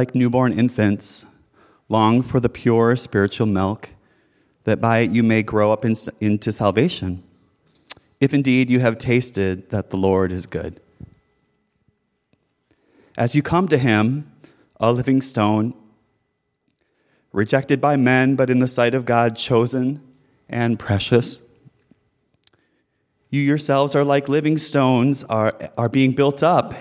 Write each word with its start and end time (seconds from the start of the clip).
like 0.00 0.14
newborn 0.14 0.58
infants, 0.58 1.26
long 1.90 2.22
for 2.22 2.40
the 2.40 2.48
pure 2.48 2.96
spiritual 2.96 3.46
milk, 3.46 3.90
that 4.64 4.80
by 4.80 5.00
it 5.00 5.10
you 5.10 5.22
may 5.22 5.42
grow 5.42 5.74
up 5.74 5.84
in, 5.84 5.94
into 6.22 6.50
salvation, 6.50 7.22
if 8.18 8.32
indeed 8.32 8.70
you 8.70 8.80
have 8.80 8.96
tasted 8.96 9.68
that 9.68 9.90
the 9.90 9.98
Lord 9.98 10.32
is 10.32 10.46
good. 10.46 10.80
As 13.18 13.34
you 13.34 13.42
come 13.42 13.68
to 13.68 13.76
him, 13.76 14.32
a 14.80 14.90
living 14.90 15.20
stone, 15.20 15.74
rejected 17.30 17.78
by 17.78 17.96
men, 17.96 18.36
but 18.36 18.48
in 18.48 18.60
the 18.60 18.68
sight 18.68 18.94
of 18.94 19.04
God, 19.04 19.36
chosen 19.36 20.00
and 20.48 20.78
precious. 20.78 21.42
You 23.28 23.42
yourselves 23.42 23.94
are 23.94 24.04
like 24.04 24.30
living 24.30 24.56
stones, 24.56 25.24
are, 25.24 25.52
are 25.76 25.90
being 25.90 26.12
built 26.12 26.42
up 26.42 26.72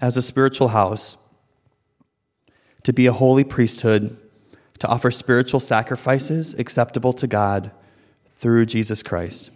as 0.00 0.16
a 0.16 0.22
spiritual 0.22 0.68
house 0.68 1.18
to 2.88 2.92
be 2.94 3.04
a 3.04 3.12
holy 3.12 3.44
priesthood, 3.44 4.16
to 4.78 4.88
offer 4.88 5.10
spiritual 5.10 5.60
sacrifices 5.60 6.54
acceptable 6.54 7.12
to 7.12 7.26
God 7.26 7.70
through 8.30 8.64
Jesus 8.64 9.02
Christ. 9.02 9.50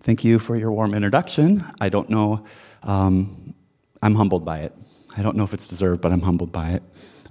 Thank 0.00 0.24
you 0.24 0.38
for 0.38 0.56
your 0.56 0.72
warm 0.72 0.94
introduction. 0.94 1.62
I 1.78 1.90
don't 1.90 2.08
know, 2.08 2.46
um, 2.84 3.54
I'm 4.00 4.14
humbled 4.14 4.46
by 4.46 4.60
it. 4.60 4.74
I 5.14 5.20
don't 5.20 5.36
know 5.36 5.44
if 5.44 5.52
it's 5.52 5.68
deserved, 5.68 6.00
but 6.00 6.12
I'm 6.12 6.22
humbled 6.22 6.52
by 6.52 6.70
it. 6.70 6.82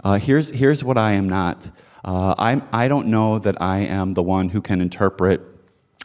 Uh, 0.04 0.20
here's, 0.20 0.52
here's 0.52 0.84
what 0.84 1.00
I 1.00 1.14
am 1.14 1.28
not 1.28 1.72
uh, 2.06 2.36
I'm, 2.38 2.62
I 2.72 2.88
don't 2.88 3.08
know 3.08 3.40
that 3.40 3.60
I 3.60 3.80
am 3.80 4.14
the 4.14 4.22
one 4.22 4.50
who 4.50 4.62
can 4.62 4.82
interpret 4.82 5.42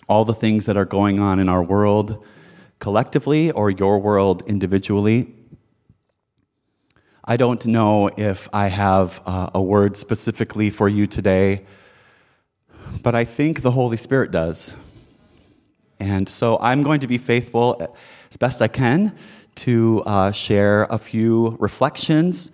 all 0.08 0.24
the 0.24 0.34
things 0.34 0.64
that 0.64 0.76
are 0.78 0.86
going 0.86 1.20
on 1.20 1.38
in 1.38 1.50
our 1.50 1.62
world 1.62 2.24
collectively 2.84 3.50
or 3.50 3.70
your 3.70 3.98
world 3.98 4.42
individually. 4.46 5.34
I 7.24 7.38
don't 7.38 7.66
know 7.66 8.10
if 8.14 8.46
I 8.52 8.66
have 8.66 9.22
uh, 9.24 9.48
a 9.54 9.62
word 9.62 9.96
specifically 9.96 10.68
for 10.68 10.86
you 10.86 11.06
today, 11.06 11.64
but 13.02 13.14
I 13.14 13.24
think 13.24 13.62
the 13.62 13.70
Holy 13.70 13.96
Spirit 13.96 14.30
does. 14.32 14.74
And 15.98 16.28
so 16.28 16.58
I'm 16.60 16.82
going 16.82 17.00
to 17.00 17.06
be 17.06 17.16
faithful 17.16 17.66
as 18.30 18.36
best 18.36 18.60
I 18.60 18.68
can 18.68 19.16
to 19.64 20.02
uh, 20.04 20.32
share 20.32 20.82
a 20.90 20.98
few 20.98 21.56
reflections. 21.58 22.52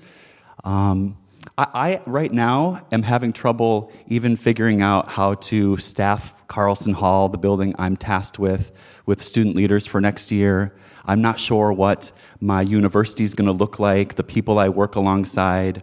Um, 0.62 1.16
I, 1.60 1.66
I, 1.74 2.02
right 2.06 2.32
now, 2.32 2.86
am 2.90 3.02
having 3.02 3.34
trouble 3.34 3.92
even 4.06 4.36
figuring 4.36 4.80
out 4.80 5.10
how 5.10 5.34
to 5.34 5.76
staff 5.76 6.46
Carlson 6.46 6.94
Hall, 6.94 7.28
the 7.28 7.36
building 7.36 7.74
I'm 7.78 7.98
tasked 7.98 8.38
with, 8.38 8.72
with 9.04 9.20
student 9.20 9.56
leaders 9.56 9.86
for 9.86 10.00
next 10.00 10.30
year. 10.30 10.74
I'm 11.04 11.20
not 11.20 11.38
sure 11.38 11.70
what 11.70 12.12
my 12.40 12.62
university 12.62 13.24
is 13.24 13.34
going 13.34 13.44
to 13.44 13.52
look 13.52 13.78
like, 13.78 14.14
the 14.14 14.24
people 14.24 14.58
I 14.58 14.70
work 14.70 14.96
alongside. 14.96 15.82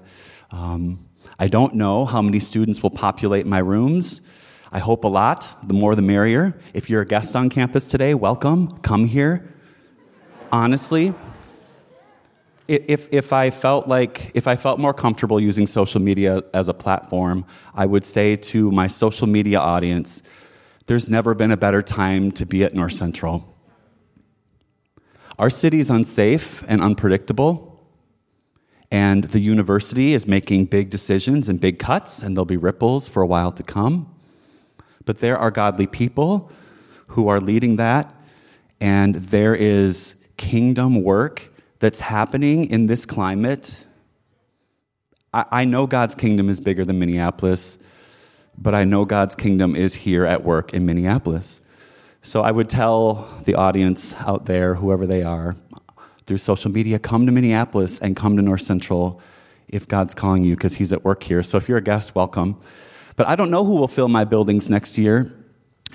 Um, 0.50 1.06
I 1.38 1.47
don't 1.47 1.75
know 1.75 2.06
how 2.06 2.23
many 2.23 2.39
students 2.39 2.81
will 2.81 2.89
populate 2.89 3.45
my 3.45 3.59
rooms. 3.59 4.22
I 4.72 4.80
hope 4.80 5.03
a 5.03 5.08
lot. 5.08 5.53
The 5.62 5.75
more 5.75 5.94
the 5.94 6.02
merrier. 6.02 6.58
If 6.73 6.89
you're 6.89 7.03
a 7.03 7.06
guest 7.06 7.36
on 7.36 7.52
campus 7.52 7.86
today, 7.86 8.16
welcome. 8.16 8.80
Come 8.80 9.06
here. 9.06 9.47
Honestly, 10.51 11.13
if, 12.67 13.07
if 13.11 13.31
I 13.31 13.50
felt 13.50 13.88
like, 13.88 14.31
if 14.35 14.47
I 14.47 14.55
felt 14.55 14.79
more 14.79 14.94
comfortable 14.94 15.39
using 15.39 15.67
social 15.67 16.01
media 16.01 16.44
as 16.53 16.67
a 16.67 16.73
platform, 16.73 17.45
I 17.73 17.85
would 17.85 18.03
say 18.05 18.35
to 18.35 18.72
my 18.72 18.88
social 18.88 19.28
media 19.28 19.59
audience, 19.59 20.22
there's 20.88 21.09
never 21.09 21.33
been 21.33 21.51
a 21.51 21.57
better 21.57 21.81
time 21.81 22.31
to 22.33 22.45
be 22.45 22.63
at 22.63 22.73
North 22.73 22.94
Central. 22.94 23.53
Our 25.39 25.50
city 25.50 25.79
is 25.79 25.89
unsafe 25.89 26.63
and 26.67 26.81
unpredictable, 26.81 27.85
and 28.89 29.25
the 29.25 29.39
university 29.39 30.13
is 30.13 30.27
making 30.27 30.66
big 30.66 30.89
decisions 30.89 31.47
and 31.50 31.59
big 31.59 31.79
cuts, 31.79 32.23
and 32.23 32.35
there'll 32.35 32.45
be 32.45 32.57
ripples 32.57 33.07
for 33.07 33.22
a 33.22 33.27
while 33.27 33.51
to 33.51 33.63
come. 33.63 34.13
But 35.06 35.19
there 35.19 35.38
are 35.38 35.51
godly 35.51 35.88
people 35.88 36.51
who 37.09 37.27
are 37.27 37.39
leading 37.39 37.75
that, 37.77 38.13
and 38.81 39.16
there 39.16 39.56
is 39.56 40.16
kingdom 40.38 41.03
work 41.03 41.53
that's 41.79 41.99
happening 41.99 42.65
in 42.65 42.88
this 42.88 43.05
climate. 43.05 43.85
I, 45.33 45.45
I 45.51 45.65
know 45.65 45.88
God's 45.88 46.15
kingdom 46.15 46.49
is 46.49 46.59
bigger 46.59 46.85
than 46.85 46.99
Minneapolis, 46.99 47.77
but 48.57 48.73
I 48.73 48.83
know 48.83 49.05
God's 49.05 49.35
kingdom 49.35 49.75
is 49.75 49.93
here 49.93 50.25
at 50.25 50.43
work 50.43 50.73
in 50.73 50.85
Minneapolis. 50.85 51.61
So 52.21 52.41
I 52.41 52.51
would 52.51 52.69
tell 52.69 53.27
the 53.45 53.55
audience 53.55 54.15
out 54.15 54.45
there, 54.45 54.75
whoever 54.75 55.05
they 55.05 55.23
are, 55.23 55.55
through 56.25 56.39
social 56.39 56.71
media, 56.71 56.99
come 56.99 57.25
to 57.25 57.31
Minneapolis 57.31 57.99
and 57.99 58.15
come 58.15 58.35
to 58.35 58.41
North 58.41 58.61
Central 58.61 59.21
if 59.67 59.88
God's 59.88 60.15
calling 60.15 60.44
you, 60.44 60.55
because 60.55 60.73
He's 60.75 60.91
at 60.91 61.03
work 61.03 61.23
here. 61.23 61.44
So 61.44 61.57
if 61.57 61.69
you're 61.69 61.77
a 61.77 61.81
guest, 61.81 62.15
welcome. 62.15 62.59
But 63.15 63.27
I 63.27 63.35
don't 63.35 63.51
know 63.51 63.63
who 63.63 63.75
will 63.75 63.88
fill 63.88 64.07
my 64.07 64.23
buildings 64.23 64.69
next 64.69 64.97
year, 64.97 65.31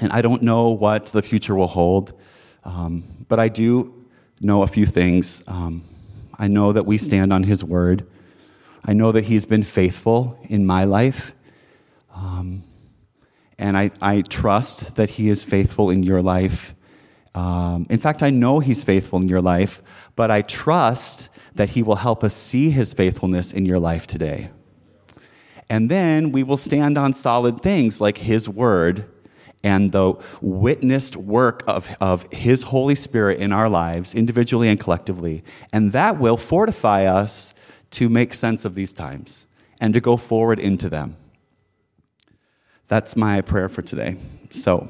and 0.00 0.12
I 0.12 0.22
don't 0.22 0.42
know 0.42 0.70
what 0.70 1.06
the 1.06 1.22
future 1.22 1.54
will 1.54 1.66
hold. 1.66 2.18
Um, 2.64 3.04
but 3.28 3.40
I 3.40 3.48
do 3.48 4.01
know 4.42 4.62
a 4.62 4.66
few 4.66 4.86
things. 4.86 5.42
Um, 5.46 5.84
I 6.38 6.48
know 6.48 6.72
that 6.72 6.84
we 6.84 6.98
stand 6.98 7.32
on 7.32 7.44
His 7.44 7.62
word. 7.62 8.06
I 8.84 8.92
know 8.92 9.12
that 9.12 9.24
He's 9.24 9.46
been 9.46 9.62
faithful 9.62 10.38
in 10.48 10.66
my 10.66 10.84
life. 10.84 11.32
Um, 12.14 12.64
and 13.58 13.76
I, 13.76 13.92
I 14.00 14.22
trust 14.22 14.96
that 14.96 15.10
He 15.10 15.28
is 15.28 15.44
faithful 15.44 15.90
in 15.90 16.02
your 16.02 16.20
life. 16.20 16.74
Um, 17.34 17.86
in 17.88 17.98
fact, 17.98 18.22
I 18.22 18.30
know 18.30 18.58
He's 18.58 18.82
faithful 18.82 19.20
in 19.20 19.28
your 19.28 19.40
life, 19.40 19.80
but 20.16 20.30
I 20.30 20.42
trust 20.42 21.28
that 21.54 21.70
He 21.70 21.82
will 21.82 21.96
help 21.96 22.24
us 22.24 22.34
see 22.34 22.70
His 22.70 22.92
faithfulness 22.92 23.52
in 23.52 23.64
your 23.64 23.78
life 23.78 24.06
today. 24.06 24.50
And 25.70 25.88
then 25.88 26.32
we 26.32 26.42
will 26.42 26.56
stand 26.56 26.98
on 26.98 27.14
solid 27.14 27.60
things 27.60 28.00
like 28.00 28.18
His 28.18 28.48
word 28.48 29.06
and 29.64 29.92
the 29.92 30.14
witnessed 30.40 31.16
work 31.16 31.62
of, 31.66 31.94
of 32.00 32.30
His 32.32 32.64
Holy 32.64 32.94
Spirit 32.94 33.38
in 33.38 33.52
our 33.52 33.68
lives, 33.68 34.14
individually 34.14 34.68
and 34.68 34.78
collectively. 34.78 35.44
And 35.72 35.92
that 35.92 36.18
will 36.18 36.36
fortify 36.36 37.04
us 37.04 37.54
to 37.92 38.08
make 38.08 38.34
sense 38.34 38.64
of 38.64 38.74
these 38.74 38.92
times 38.92 39.46
and 39.80 39.94
to 39.94 40.00
go 40.00 40.16
forward 40.16 40.58
into 40.58 40.88
them. 40.88 41.16
That's 42.88 43.16
my 43.16 43.40
prayer 43.40 43.68
for 43.68 43.82
today. 43.82 44.16
So, 44.50 44.88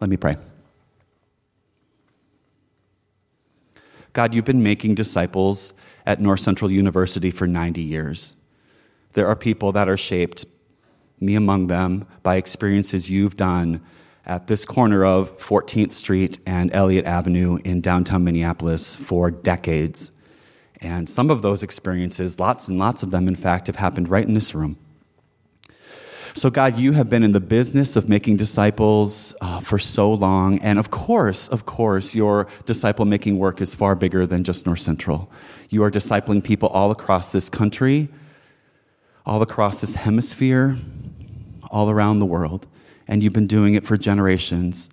let 0.00 0.10
me 0.10 0.16
pray. 0.16 0.36
God, 4.12 4.32
you've 4.32 4.44
been 4.44 4.62
making 4.62 4.94
disciples 4.94 5.72
at 6.06 6.20
North 6.20 6.40
Central 6.40 6.70
University 6.70 7.30
for 7.30 7.46
90 7.46 7.80
years. 7.80 8.34
There 9.14 9.26
are 9.26 9.36
people 9.36 9.72
that 9.72 9.88
are 9.88 9.96
shaped, 9.96 10.44
me 11.20 11.34
among 11.34 11.68
them, 11.68 12.06
by 12.22 12.36
experiences 12.36 13.10
you've 13.10 13.36
done 13.36 13.80
at 14.26 14.46
this 14.46 14.64
corner 14.64 15.04
of 15.04 15.36
14th 15.38 15.92
Street 15.92 16.38
and 16.46 16.74
Elliot 16.74 17.04
Avenue 17.04 17.58
in 17.64 17.80
downtown 17.80 18.24
Minneapolis 18.24 18.96
for 18.96 19.30
decades. 19.30 20.10
And 20.80 21.08
some 21.08 21.30
of 21.30 21.42
those 21.42 21.62
experiences, 21.62 22.40
lots 22.40 22.68
and 22.68 22.78
lots 22.78 23.02
of 23.02 23.10
them, 23.10 23.28
in 23.28 23.36
fact, 23.36 23.68
have 23.68 23.76
happened 23.76 24.08
right 24.08 24.26
in 24.26 24.34
this 24.34 24.54
room. 24.54 24.76
So, 26.36 26.50
God, 26.50 26.76
you 26.76 26.90
have 26.92 27.08
been 27.08 27.22
in 27.22 27.30
the 27.30 27.38
business 27.38 27.94
of 27.94 28.08
making 28.08 28.38
disciples 28.38 29.36
uh, 29.40 29.60
for 29.60 29.78
so 29.78 30.12
long. 30.12 30.58
And 30.58 30.80
of 30.80 30.90
course, 30.90 31.46
of 31.46 31.64
course, 31.64 32.12
your 32.12 32.48
disciple 32.66 33.04
making 33.04 33.38
work 33.38 33.60
is 33.60 33.72
far 33.72 33.94
bigger 33.94 34.26
than 34.26 34.42
just 34.42 34.66
North 34.66 34.80
Central. 34.80 35.30
You 35.70 35.84
are 35.84 35.92
discipling 35.92 36.42
people 36.42 36.70
all 36.70 36.90
across 36.90 37.30
this 37.30 37.48
country, 37.48 38.08
all 39.24 39.42
across 39.42 39.80
this 39.80 39.94
hemisphere, 39.94 40.76
all 41.70 41.88
around 41.88 42.18
the 42.18 42.26
world. 42.26 42.66
And 43.06 43.22
you've 43.22 43.32
been 43.32 43.46
doing 43.46 43.74
it 43.74 43.86
for 43.86 43.96
generations. 43.96 44.90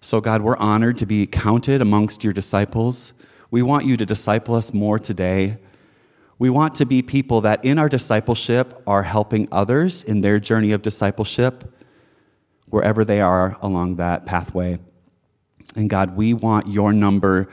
So, 0.00 0.22
God, 0.22 0.40
we're 0.40 0.56
honored 0.56 0.96
to 0.98 1.06
be 1.06 1.26
counted 1.26 1.82
amongst 1.82 2.24
your 2.24 2.32
disciples. 2.32 3.12
We 3.50 3.60
want 3.60 3.84
you 3.84 3.98
to 3.98 4.06
disciple 4.06 4.54
us 4.54 4.72
more 4.72 4.98
today. 4.98 5.58
We 6.38 6.50
want 6.50 6.74
to 6.76 6.86
be 6.86 7.02
people 7.02 7.40
that 7.42 7.64
in 7.64 7.78
our 7.78 7.88
discipleship 7.88 8.82
are 8.86 9.02
helping 9.02 9.48
others 9.50 10.02
in 10.02 10.20
their 10.20 10.38
journey 10.38 10.72
of 10.72 10.82
discipleship, 10.82 11.72
wherever 12.68 13.04
they 13.04 13.20
are 13.20 13.56
along 13.62 13.96
that 13.96 14.26
pathway. 14.26 14.78
And 15.74 15.88
God, 15.88 16.16
we 16.16 16.34
want 16.34 16.68
your 16.68 16.92
number 16.92 17.48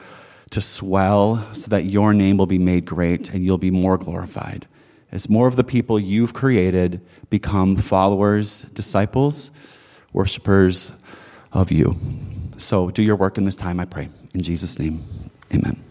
to 0.51 0.62
swell 0.62 1.47
so 1.53 1.68
that 1.69 1.85
your 1.85 2.13
name 2.13 2.38
will 2.38 2.45
be 2.45 2.59
made 2.59 2.85
great 2.85 3.30
and 3.30 3.44
you'll 3.44 3.57
be 3.57 3.71
more 3.71 3.97
glorified. 3.97 4.68
As 5.12 5.29
more 5.29 5.47
of 5.47 5.56
the 5.56 5.63
people 5.63 6.00
you've 6.00 6.33
created 6.33 7.01
become 7.29 7.75
followers, 7.77 8.62
disciples, 8.74 9.51
worshipers 10.12 10.94
of 11.51 11.71
you. 11.71 11.97
So 12.57 12.89
do 12.89 13.01
your 13.03 13.15
work 13.15 13.38
in 13.38 13.44
this 13.44 13.56
time, 13.56 13.79
I 13.79 13.86
pray. 13.86 14.09
In 14.33 14.41
Jesus' 14.41 14.79
name, 14.79 15.03
amen. 15.53 15.83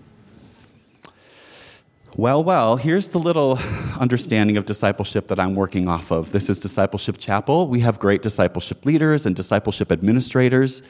Well, 2.14 2.44
well, 2.44 2.76
here's 2.76 3.08
the 3.08 3.18
little 3.18 3.58
understanding 3.98 4.58
of 4.58 4.66
discipleship 4.66 5.28
that 5.28 5.40
I'm 5.40 5.54
working 5.54 5.88
off 5.88 6.10
of. 6.10 6.30
This 6.30 6.50
is 6.50 6.58
Discipleship 6.58 7.16
Chapel. 7.16 7.68
We 7.68 7.80
have 7.80 7.98
great 7.98 8.20
discipleship 8.20 8.84
leaders 8.84 9.24
and 9.24 9.34
discipleship 9.34 9.90
administrators. 9.90 10.82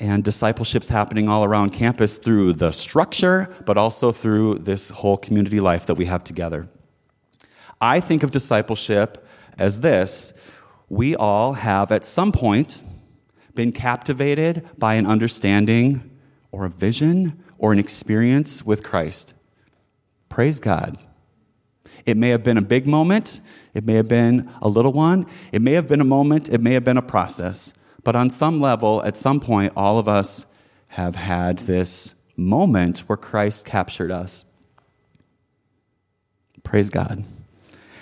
And 0.00 0.24
discipleship's 0.24 0.88
happening 0.88 1.28
all 1.28 1.44
around 1.44 1.70
campus 1.70 2.18
through 2.18 2.54
the 2.54 2.72
structure, 2.72 3.54
but 3.66 3.78
also 3.78 4.10
through 4.10 4.54
this 4.54 4.90
whole 4.90 5.16
community 5.16 5.60
life 5.60 5.86
that 5.86 5.94
we 5.94 6.06
have 6.06 6.24
together. 6.24 6.68
I 7.80 8.00
think 8.00 8.24
of 8.24 8.32
discipleship 8.32 9.24
as 9.56 9.78
this 9.78 10.32
we 10.88 11.14
all 11.14 11.52
have 11.52 11.92
at 11.92 12.04
some 12.04 12.32
point 12.32 12.82
been 13.54 13.70
captivated 13.70 14.68
by 14.76 14.94
an 14.94 15.06
understanding 15.06 16.18
or 16.50 16.64
a 16.64 16.68
vision 16.68 17.44
or 17.60 17.72
an 17.72 17.78
experience 17.78 18.64
with 18.64 18.82
Christ. 18.82 19.34
Praise 20.30 20.58
God. 20.58 20.98
It 22.06 22.16
may 22.16 22.30
have 22.30 22.42
been 22.42 22.56
a 22.56 22.62
big 22.62 22.86
moment, 22.86 23.40
it 23.74 23.84
may 23.84 23.94
have 23.94 24.08
been 24.08 24.50
a 24.62 24.68
little 24.68 24.94
one, 24.94 25.26
it 25.52 25.60
may 25.60 25.72
have 25.72 25.86
been 25.86 26.00
a 26.00 26.04
moment, 26.04 26.48
it 26.48 26.62
may 26.62 26.72
have 26.72 26.84
been 26.84 26.96
a 26.96 27.02
process. 27.02 27.74
But 28.02 28.16
on 28.16 28.30
some 28.30 28.62
level, 28.62 29.02
at 29.04 29.14
some 29.14 29.40
point, 29.40 29.74
all 29.76 29.98
of 29.98 30.08
us 30.08 30.46
have 30.88 31.16
had 31.16 31.58
this 31.58 32.14
moment 32.34 33.00
where 33.00 33.18
Christ 33.18 33.66
captured 33.66 34.10
us. 34.10 34.46
Praise 36.64 36.88
God. 36.88 37.22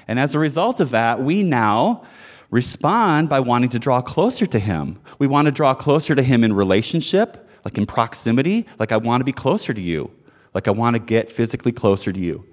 And 0.07 0.21
as 0.21 0.37
a 0.37 0.39
result 0.39 0.79
of 0.79 0.91
that, 0.91 1.21
we 1.21 1.43
now 1.43 2.05
respond 2.49 3.29
by 3.29 3.41
wanting 3.41 3.71
to 3.71 3.81
draw 3.81 4.01
closer 4.01 4.47
to 4.47 4.59
Him. 4.61 5.01
We 5.19 5.27
want 5.27 5.47
to 5.47 5.53
draw 5.53 5.75
closer 5.75 6.15
to 6.15 6.23
Him 6.23 6.45
in 6.45 6.53
relationship 6.53 7.48
like 7.65 7.79
in 7.79 7.87
proximity, 7.87 8.67
like 8.79 8.93
I 8.93 8.97
want 8.97 9.21
to 9.21 9.25
be 9.25 9.33
closer 9.33 9.75
to 9.75 9.81
you, 9.81 10.11
like 10.55 10.69
I 10.69 10.71
want 10.71 10.95
to 10.95 11.01
get 11.01 11.31
physically 11.31 11.73
closer 11.73 12.13
to 12.13 12.21
you. 12.21 12.45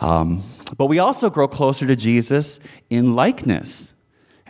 Um, 0.00 0.42
but 0.76 0.86
we 0.86 0.98
also 0.98 1.30
grow 1.30 1.48
closer 1.48 1.86
to 1.86 1.96
Jesus 1.96 2.60
in 2.90 3.14
likeness. 3.14 3.92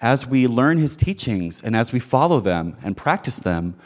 As 0.01 0.27
we 0.27 0.47
learn 0.47 0.79
his 0.79 0.95
teachings 0.95 1.63
and 1.63 1.75
as 1.75 1.93
we 1.93 1.99
follow 1.99 2.41
them 2.41 2.77
and 2.83 2.97
practice 2.97 3.41
them, 3.41 3.77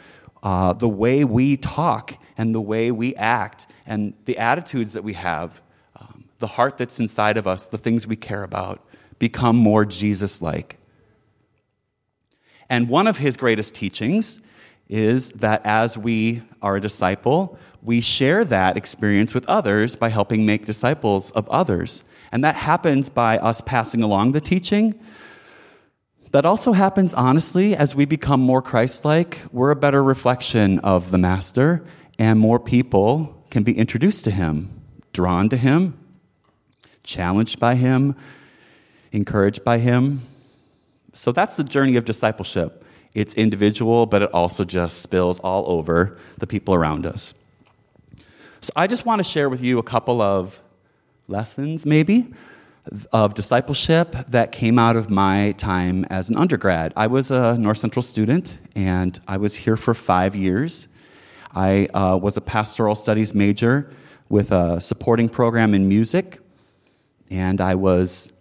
uh, 0.43 0.73
the 0.73 0.89
way 0.89 1.23
we 1.23 1.57
talk 1.57 2.17
and 2.37 2.53
the 2.53 2.61
way 2.61 2.91
we 2.91 3.15
act 3.15 3.65
and 3.85 4.13
the 4.25 4.37
attitudes 4.37 4.93
that 4.93 5.03
we 5.03 5.13
have, 5.13 5.61
um, 5.99 6.25
the 6.39 6.47
heart 6.47 6.77
that's 6.77 6.99
inside 6.99 7.37
of 7.37 7.47
us, 7.47 7.67
the 7.67 7.77
things 7.77 8.05
we 8.05 8.15
care 8.15 8.43
about, 8.43 8.85
become 9.17 9.55
more 9.55 9.85
Jesus 9.85 10.41
like. 10.41 10.77
And 12.69 12.89
one 12.89 13.07
of 13.07 13.17
his 13.17 13.37
greatest 13.37 13.73
teachings 13.73 14.39
is 14.93 15.29
that 15.31 15.65
as 15.65 15.97
we 15.97 16.43
are 16.61 16.75
a 16.75 16.81
disciple, 16.81 17.57
we 17.81 17.99
share 17.99 18.45
that 18.45 18.77
experience 18.77 19.33
with 19.33 19.43
others 19.49 19.95
by 19.95 20.09
helping 20.09 20.45
make 20.45 20.67
disciples 20.67 21.31
of 21.31 21.49
others. 21.49 22.03
And 22.31 22.43
that 22.43 22.55
happens 22.55 23.09
by 23.09 23.39
us 23.39 23.59
passing 23.59 24.03
along 24.03 24.33
the 24.33 24.39
teaching. 24.39 24.93
That 26.31 26.45
also 26.45 26.73
happens 26.73 27.13
honestly 27.15 27.75
as 27.75 27.95
we 27.95 28.05
become 28.05 28.39
more 28.39 28.61
Christ 28.61 29.03
like. 29.03 29.41
We're 29.51 29.71
a 29.71 29.75
better 29.75 30.03
reflection 30.03 30.77
of 30.79 31.09
the 31.09 31.17
Master, 31.17 31.83
and 32.19 32.39
more 32.39 32.59
people 32.59 33.43
can 33.49 33.63
be 33.63 33.75
introduced 33.75 34.23
to 34.25 34.31
him, 34.31 34.79
drawn 35.11 35.49
to 35.49 35.57
him, 35.57 35.97
challenged 37.03 37.59
by 37.59 37.75
him, 37.75 38.15
encouraged 39.11 39.63
by 39.63 39.79
him. 39.79 40.21
So 41.13 41.31
that's 41.31 41.57
the 41.57 41.63
journey 41.63 41.95
of 41.95 42.05
discipleship. 42.05 42.83
It's 43.15 43.35
individual, 43.35 44.05
but 44.05 44.23
it 44.23 44.33
also 44.33 44.63
just 44.63 45.01
spills 45.01 45.39
all 45.39 45.69
over 45.69 46.17
the 46.37 46.47
people 46.47 46.73
around 46.73 47.05
us. 47.05 47.33
So 48.61 48.71
I 48.75 48.87
just 48.87 49.05
want 49.05 49.19
to 49.19 49.23
share 49.23 49.49
with 49.49 49.61
you 49.61 49.77
a 49.77 49.83
couple 49.83 50.21
of 50.21 50.59
lessons, 51.27 51.85
maybe, 51.85 52.33
of 53.11 53.33
discipleship 53.33 54.15
that 54.29 54.51
came 54.51 54.79
out 54.79 54.95
of 54.95 55.09
my 55.09 55.53
time 55.57 56.05
as 56.05 56.29
an 56.29 56.37
undergrad. 56.37 56.91
I 56.95 57.07
was 57.07 57.29
a 57.29 57.57
North 57.57 57.77
Central 57.77 58.01
student, 58.01 58.57
and 58.75 59.19
I 59.27 59.37
was 59.37 59.55
here 59.55 59.77
for 59.77 59.93
five 59.93 60.35
years. 60.35 60.87
I 61.53 61.85
uh, 61.93 62.17
was 62.17 62.35
a 62.35 62.41
pastoral 62.41 62.95
studies 62.95 63.33
major 63.33 63.91
with 64.27 64.51
a 64.51 64.81
supporting 64.81 65.29
program 65.29 65.73
in 65.73 65.87
music, 65.87 66.39
and 67.29 67.61
I 67.61 67.75
was 67.75 68.31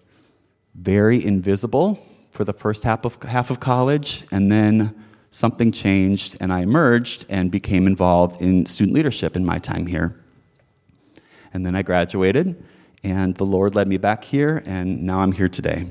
very 0.75 1.25
invisible 1.25 1.99
for 2.33 2.45
the 2.45 2.53
first 2.55 2.83
half 2.83 3.05
of, 3.05 3.23
half 3.25 3.51
of 3.51 3.61
college, 3.61 4.25
and 4.33 4.51
then 4.51 4.95
something 5.31 5.71
changed, 5.71 6.35
and 6.41 6.51
I 6.51 6.61
emerged 6.61 7.27
and 7.29 7.51
became 7.51 7.87
involved 7.87 8.41
in 8.41 8.65
student 8.65 8.95
leadership 8.95 9.37
in 9.37 9.45
my 9.45 9.59
time 9.59 9.87
here. 9.87 10.19
And 11.53 11.65
then 11.67 11.77
I 11.77 11.83
graduated, 11.83 12.65
and 13.05 13.35
the 13.35 13.45
Lord 13.45 13.75
led 13.75 13.87
me 13.87 13.99
back 13.99 14.25
here, 14.25 14.63
and 14.65 15.03
now 15.03 15.21
I'm 15.21 15.33
here 15.33 15.49
today. 15.49 15.91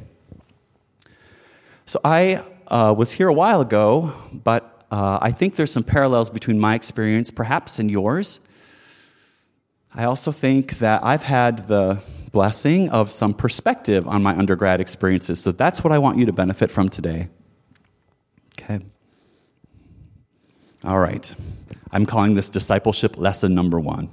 So 1.86 2.00
I 2.04 2.44
uh, 2.68 2.96
was 2.98 3.12
here 3.12 3.28
a 3.28 3.34
while 3.34 3.62
ago, 3.62 4.12
but 4.34 4.86
uh, 4.90 5.20
I 5.22 5.32
think 5.32 5.58
there's 5.58 5.72
some 5.72 5.84
parallels 5.84 6.32
between 6.32 6.60
my 6.60 6.74
experience, 6.74 7.30
perhaps, 7.30 7.78
and 7.78 7.92
yours. 7.92 8.40
I 9.94 10.06
also 10.06 10.32
think 10.32 10.80
that 10.80 11.04
I've 11.04 11.24
had 11.24 11.68
the 11.68 12.00
blessing 12.32 12.90
of 12.90 13.12
some 13.12 13.34
perspective 13.34 14.08
on 14.08 14.24
my 14.24 14.36
undergrad 14.38 14.80
experiences. 14.80 15.42
So 15.42 15.52
that's 15.52 15.84
what 15.84 15.92
I 15.92 15.98
want 15.98 16.18
you 16.18 16.26
to 16.26 16.34
benefit 16.34 16.72
from 16.72 16.90
today. 16.90 17.30
Okay. 18.60 18.80
All 20.84 21.00
right. 21.00 21.34
I'm 21.92 22.06
calling 22.06 22.36
this 22.36 22.50
discipleship 22.50 23.18
lesson 23.18 23.54
number 23.54 23.80
one. 23.80 24.10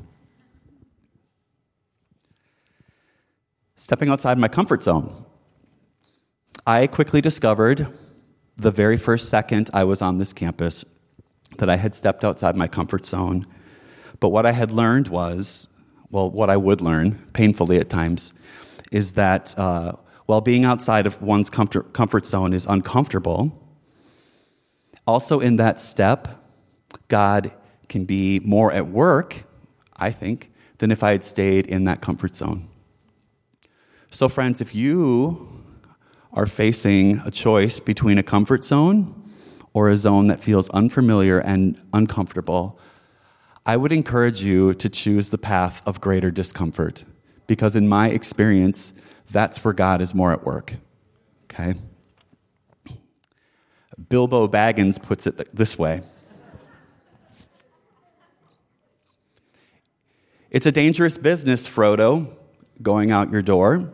Stepping 3.76 4.08
outside 4.08 4.38
my 4.38 4.48
comfort 4.48 4.82
zone. 4.82 5.24
I 6.66 6.86
quickly 6.86 7.20
discovered 7.20 7.86
the 8.56 8.72
very 8.72 8.96
first 8.96 9.28
second 9.28 9.70
I 9.72 9.84
was 9.84 10.02
on 10.02 10.18
this 10.18 10.32
campus 10.32 10.84
that 11.58 11.70
I 11.70 11.76
had 11.76 11.94
stepped 11.94 12.24
outside 12.24 12.56
my 12.56 12.66
comfort 12.66 13.06
zone. 13.06 13.46
But 14.20 14.30
what 14.30 14.44
I 14.44 14.52
had 14.52 14.72
learned 14.72 15.08
was 15.08 15.68
well, 16.10 16.30
what 16.30 16.50
I 16.50 16.56
would 16.56 16.80
learn, 16.80 17.26
painfully 17.32 17.78
at 17.78 17.90
times, 17.90 18.32
is 18.90 19.14
that 19.14 19.58
uh, 19.58 19.92
while 20.26 20.40
being 20.40 20.64
outside 20.64 21.06
of 21.06 21.20
one's 21.20 21.50
comfort, 21.50 21.92
comfort 21.92 22.24
zone 22.24 22.52
is 22.52 22.66
uncomfortable, 22.66 23.52
also 25.06 25.40
in 25.40 25.56
that 25.56 25.80
step, 25.80 26.28
God 27.08 27.52
can 27.88 28.04
be 28.04 28.40
more 28.40 28.72
at 28.72 28.88
work, 28.88 29.44
I 29.96 30.10
think, 30.10 30.52
than 30.78 30.90
if 30.90 31.02
I 31.02 31.12
had 31.12 31.24
stayed 31.24 31.66
in 31.66 31.84
that 31.84 32.00
comfort 32.00 32.36
zone. 32.36 32.68
So, 34.10 34.28
friends, 34.28 34.60
if 34.60 34.74
you 34.74 35.48
are 36.32 36.46
facing 36.46 37.18
a 37.24 37.30
choice 37.30 37.80
between 37.80 38.18
a 38.18 38.22
comfort 38.22 38.64
zone 38.64 39.14
or 39.72 39.88
a 39.88 39.96
zone 39.96 40.28
that 40.28 40.40
feels 40.40 40.68
unfamiliar 40.70 41.38
and 41.38 41.82
uncomfortable, 41.92 42.78
I 43.68 43.76
would 43.76 43.92
encourage 43.92 44.42
you 44.42 44.72
to 44.72 44.88
choose 44.88 45.28
the 45.28 45.36
path 45.36 45.86
of 45.86 46.00
greater 46.00 46.30
discomfort 46.30 47.04
because, 47.46 47.76
in 47.76 47.86
my 47.86 48.08
experience, 48.08 48.94
that's 49.30 49.62
where 49.62 49.74
God 49.74 50.00
is 50.00 50.14
more 50.14 50.32
at 50.32 50.42
work. 50.42 50.76
Okay? 51.44 51.74
Bilbo 54.08 54.48
Baggins 54.48 54.98
puts 55.02 55.26
it 55.26 55.54
this 55.54 55.78
way 55.78 56.00
It's 60.50 60.64
a 60.64 60.72
dangerous 60.72 61.18
business, 61.18 61.68
Frodo, 61.68 62.32
going 62.80 63.10
out 63.10 63.30
your 63.30 63.42
door. 63.42 63.92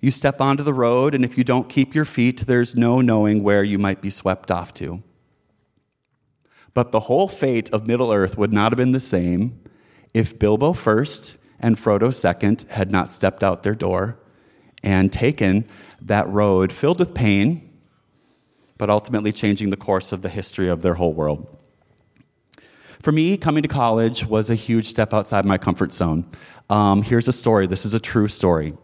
You 0.00 0.10
step 0.10 0.40
onto 0.40 0.64
the 0.64 0.74
road, 0.74 1.14
and 1.14 1.24
if 1.24 1.38
you 1.38 1.44
don't 1.44 1.68
keep 1.68 1.94
your 1.94 2.04
feet, 2.04 2.48
there's 2.48 2.74
no 2.74 3.00
knowing 3.00 3.44
where 3.44 3.62
you 3.62 3.78
might 3.78 4.00
be 4.00 4.10
swept 4.10 4.50
off 4.50 4.74
to. 4.74 5.04
But 6.76 6.92
the 6.92 7.00
whole 7.00 7.26
fate 7.26 7.70
of 7.70 7.86
Middle 7.86 8.12
Earth 8.12 8.36
would 8.36 8.52
not 8.52 8.70
have 8.70 8.76
been 8.76 8.92
the 8.92 9.00
same 9.00 9.58
if 10.12 10.38
Bilbo 10.38 10.74
first 10.74 11.34
and 11.58 11.74
Frodo 11.74 12.12
second 12.12 12.66
had 12.68 12.90
not 12.90 13.10
stepped 13.10 13.42
out 13.42 13.62
their 13.62 13.74
door 13.74 14.18
and 14.82 15.10
taken 15.10 15.66
that 16.02 16.28
road 16.28 16.70
filled 16.70 16.98
with 16.98 17.14
pain, 17.14 17.66
but 18.76 18.90
ultimately 18.90 19.32
changing 19.32 19.70
the 19.70 19.78
course 19.78 20.12
of 20.12 20.20
the 20.20 20.28
history 20.28 20.68
of 20.68 20.82
their 20.82 20.92
whole 20.92 21.14
world. 21.14 21.46
For 23.00 23.10
me, 23.10 23.38
coming 23.38 23.62
to 23.62 23.68
college 23.68 24.26
was 24.26 24.50
a 24.50 24.54
huge 24.54 24.84
step 24.84 25.14
outside 25.14 25.46
my 25.46 25.56
comfort 25.56 25.94
zone. 25.94 26.30
Um, 26.68 27.00
here's 27.00 27.26
a 27.26 27.32
story. 27.32 27.66
This 27.66 27.86
is 27.86 27.94
a 27.94 28.00
true 28.00 28.28
story. 28.28 28.74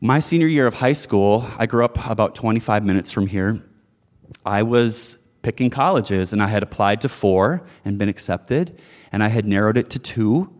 My 0.00 0.20
senior 0.20 0.46
year 0.46 0.68
of 0.68 0.74
high 0.74 0.92
school, 0.92 1.44
I 1.58 1.66
grew 1.66 1.84
up 1.84 2.08
about 2.08 2.36
25 2.36 2.84
minutes 2.84 3.10
from 3.10 3.26
here. 3.26 3.60
I 4.46 4.62
was 4.62 5.18
picking 5.44 5.70
colleges, 5.70 6.32
and 6.32 6.42
I 6.42 6.48
had 6.48 6.62
applied 6.62 7.00
to 7.02 7.08
four 7.08 7.62
and 7.84 7.98
been 7.98 8.08
accepted, 8.08 8.80
and 9.12 9.22
I 9.22 9.28
had 9.28 9.46
narrowed 9.46 9.76
it 9.76 9.90
to 9.90 10.00
two. 10.00 10.50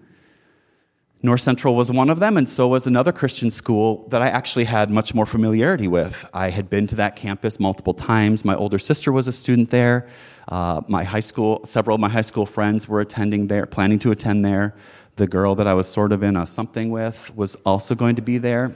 North 1.22 1.40
Central 1.40 1.74
was 1.74 1.90
one 1.90 2.10
of 2.10 2.20
them, 2.20 2.36
and 2.36 2.46
so 2.46 2.68
was 2.68 2.86
another 2.86 3.10
Christian 3.10 3.50
school 3.50 4.06
that 4.10 4.20
I 4.20 4.28
actually 4.28 4.66
had 4.66 4.90
much 4.90 5.14
more 5.14 5.24
familiarity 5.24 5.88
with. 5.88 6.28
I 6.34 6.50
had 6.50 6.68
been 6.68 6.86
to 6.88 6.96
that 6.96 7.16
campus 7.16 7.58
multiple 7.58 7.94
times. 7.94 8.44
My 8.44 8.54
older 8.54 8.78
sister 8.78 9.10
was 9.10 9.26
a 9.26 9.32
student 9.32 9.70
there. 9.70 10.06
Uh, 10.48 10.82
my 10.86 11.02
high 11.02 11.20
school, 11.20 11.64
several 11.64 11.94
of 11.94 12.00
my 12.02 12.10
high 12.10 12.20
school 12.20 12.44
friends 12.44 12.86
were 12.86 13.00
attending 13.00 13.46
there, 13.46 13.64
planning 13.64 13.98
to 14.00 14.10
attend 14.10 14.44
there. 14.44 14.74
The 15.16 15.26
girl 15.26 15.54
that 15.54 15.66
I 15.66 15.72
was 15.72 15.88
sort 15.88 16.12
of 16.12 16.22
in 16.22 16.36
a 16.36 16.46
something 16.46 16.90
with 16.90 17.34
was 17.34 17.56
also 17.64 17.94
going 17.94 18.16
to 18.16 18.22
be 18.22 18.36
there. 18.36 18.74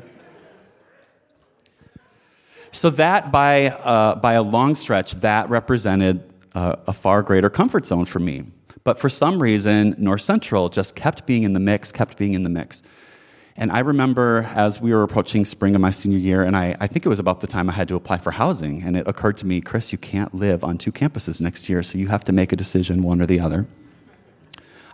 So, 2.71 2.91
that 2.91 3.33
by, 3.33 3.67
uh, 3.67 4.17
by 4.17 4.35
a 4.35 4.43
long 4.43 4.75
stretch, 4.75 5.13
that 5.15 5.49
represented 5.49 6.23
uh, 6.55 6.77
a 6.87 6.93
far 6.93 7.23
greater 7.23 7.51
comfort 7.51 7.87
zone 7.87 8.05
for 8.05 8.19
me. 8.19 8.45
But 8.85 8.99
for 8.99 9.09
some 9.09 9.43
reason, 9.43 9.95
North 9.99 10.23
Central 10.23 10.69
just 10.69 10.97
kept 10.97 11.27
being 11.27 11.43
in 11.43 11.53
the 11.53 11.61
mix, 11.61 11.93
kept 11.93 12.17
being 12.17 12.35
in 12.35 12.43
the 12.43 12.51
mix. 12.51 12.83
And 13.57 13.73
I 13.73 13.81
remember 13.81 14.49
as 14.55 14.81
we 14.81 14.93
were 14.93 15.03
approaching 15.03 15.45
spring 15.45 15.75
of 15.75 15.81
my 15.81 15.91
senior 15.91 16.19
year, 16.19 16.45
and 16.45 16.57
I, 16.57 16.77
I, 16.79 16.87
think 16.87 17.05
it 17.05 17.09
was 17.09 17.19
about 17.19 17.41
the 17.41 17.49
time 17.49 17.69
I 17.69 17.73
had 17.73 17.89
to 17.89 17.97
apply 17.97 18.19
for 18.19 18.31
housing, 18.31 18.85
and 18.85 18.97
it 18.97 19.09
occurred 19.09 19.37
to 19.39 19.47
me, 19.47 19.61
Chris, 19.61 19.91
you 19.91 19.99
can't 19.99 20.33
live 20.33 20.63
on 20.63 20.79
two 20.79 20.93
campuses 20.93 21.41
next 21.41 21.69
year, 21.69 21.83
so 21.83 21.99
you 21.99 22.07
have 22.07 22.23
to 22.25 22.33
make 22.33 22.53
a 22.53 22.57
decision, 22.57 23.03
one 23.03 23.21
or 23.21 23.27
the 23.27 23.41
other. 23.41 23.67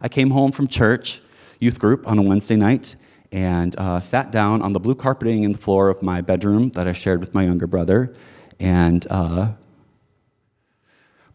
I 0.01 0.09
came 0.09 0.31
home 0.31 0.51
from 0.51 0.67
church, 0.67 1.21
youth 1.61 1.79
group, 1.79 2.09
on 2.09 2.19
a 2.19 2.23
Wednesday 2.23 2.57
night, 2.57 2.97
and 3.35 3.75
uh, 3.77 3.99
sat 3.99 4.31
down 4.31 4.63
on 4.63 4.73
the 4.73 4.79
blue 4.79 4.95
carpeting 4.95 5.43
in 5.43 5.51
the 5.51 5.59
floor 5.59 5.89
of 5.89 6.01
my 6.03 6.21
bedroom 6.21 6.71
that 6.71 6.87
I 6.87 6.93
shared 6.93 7.19
with 7.19 7.35
my 7.35 7.45
younger 7.45 7.67
brother, 7.67 8.15
and 8.61 9.05
uh, 9.11 9.55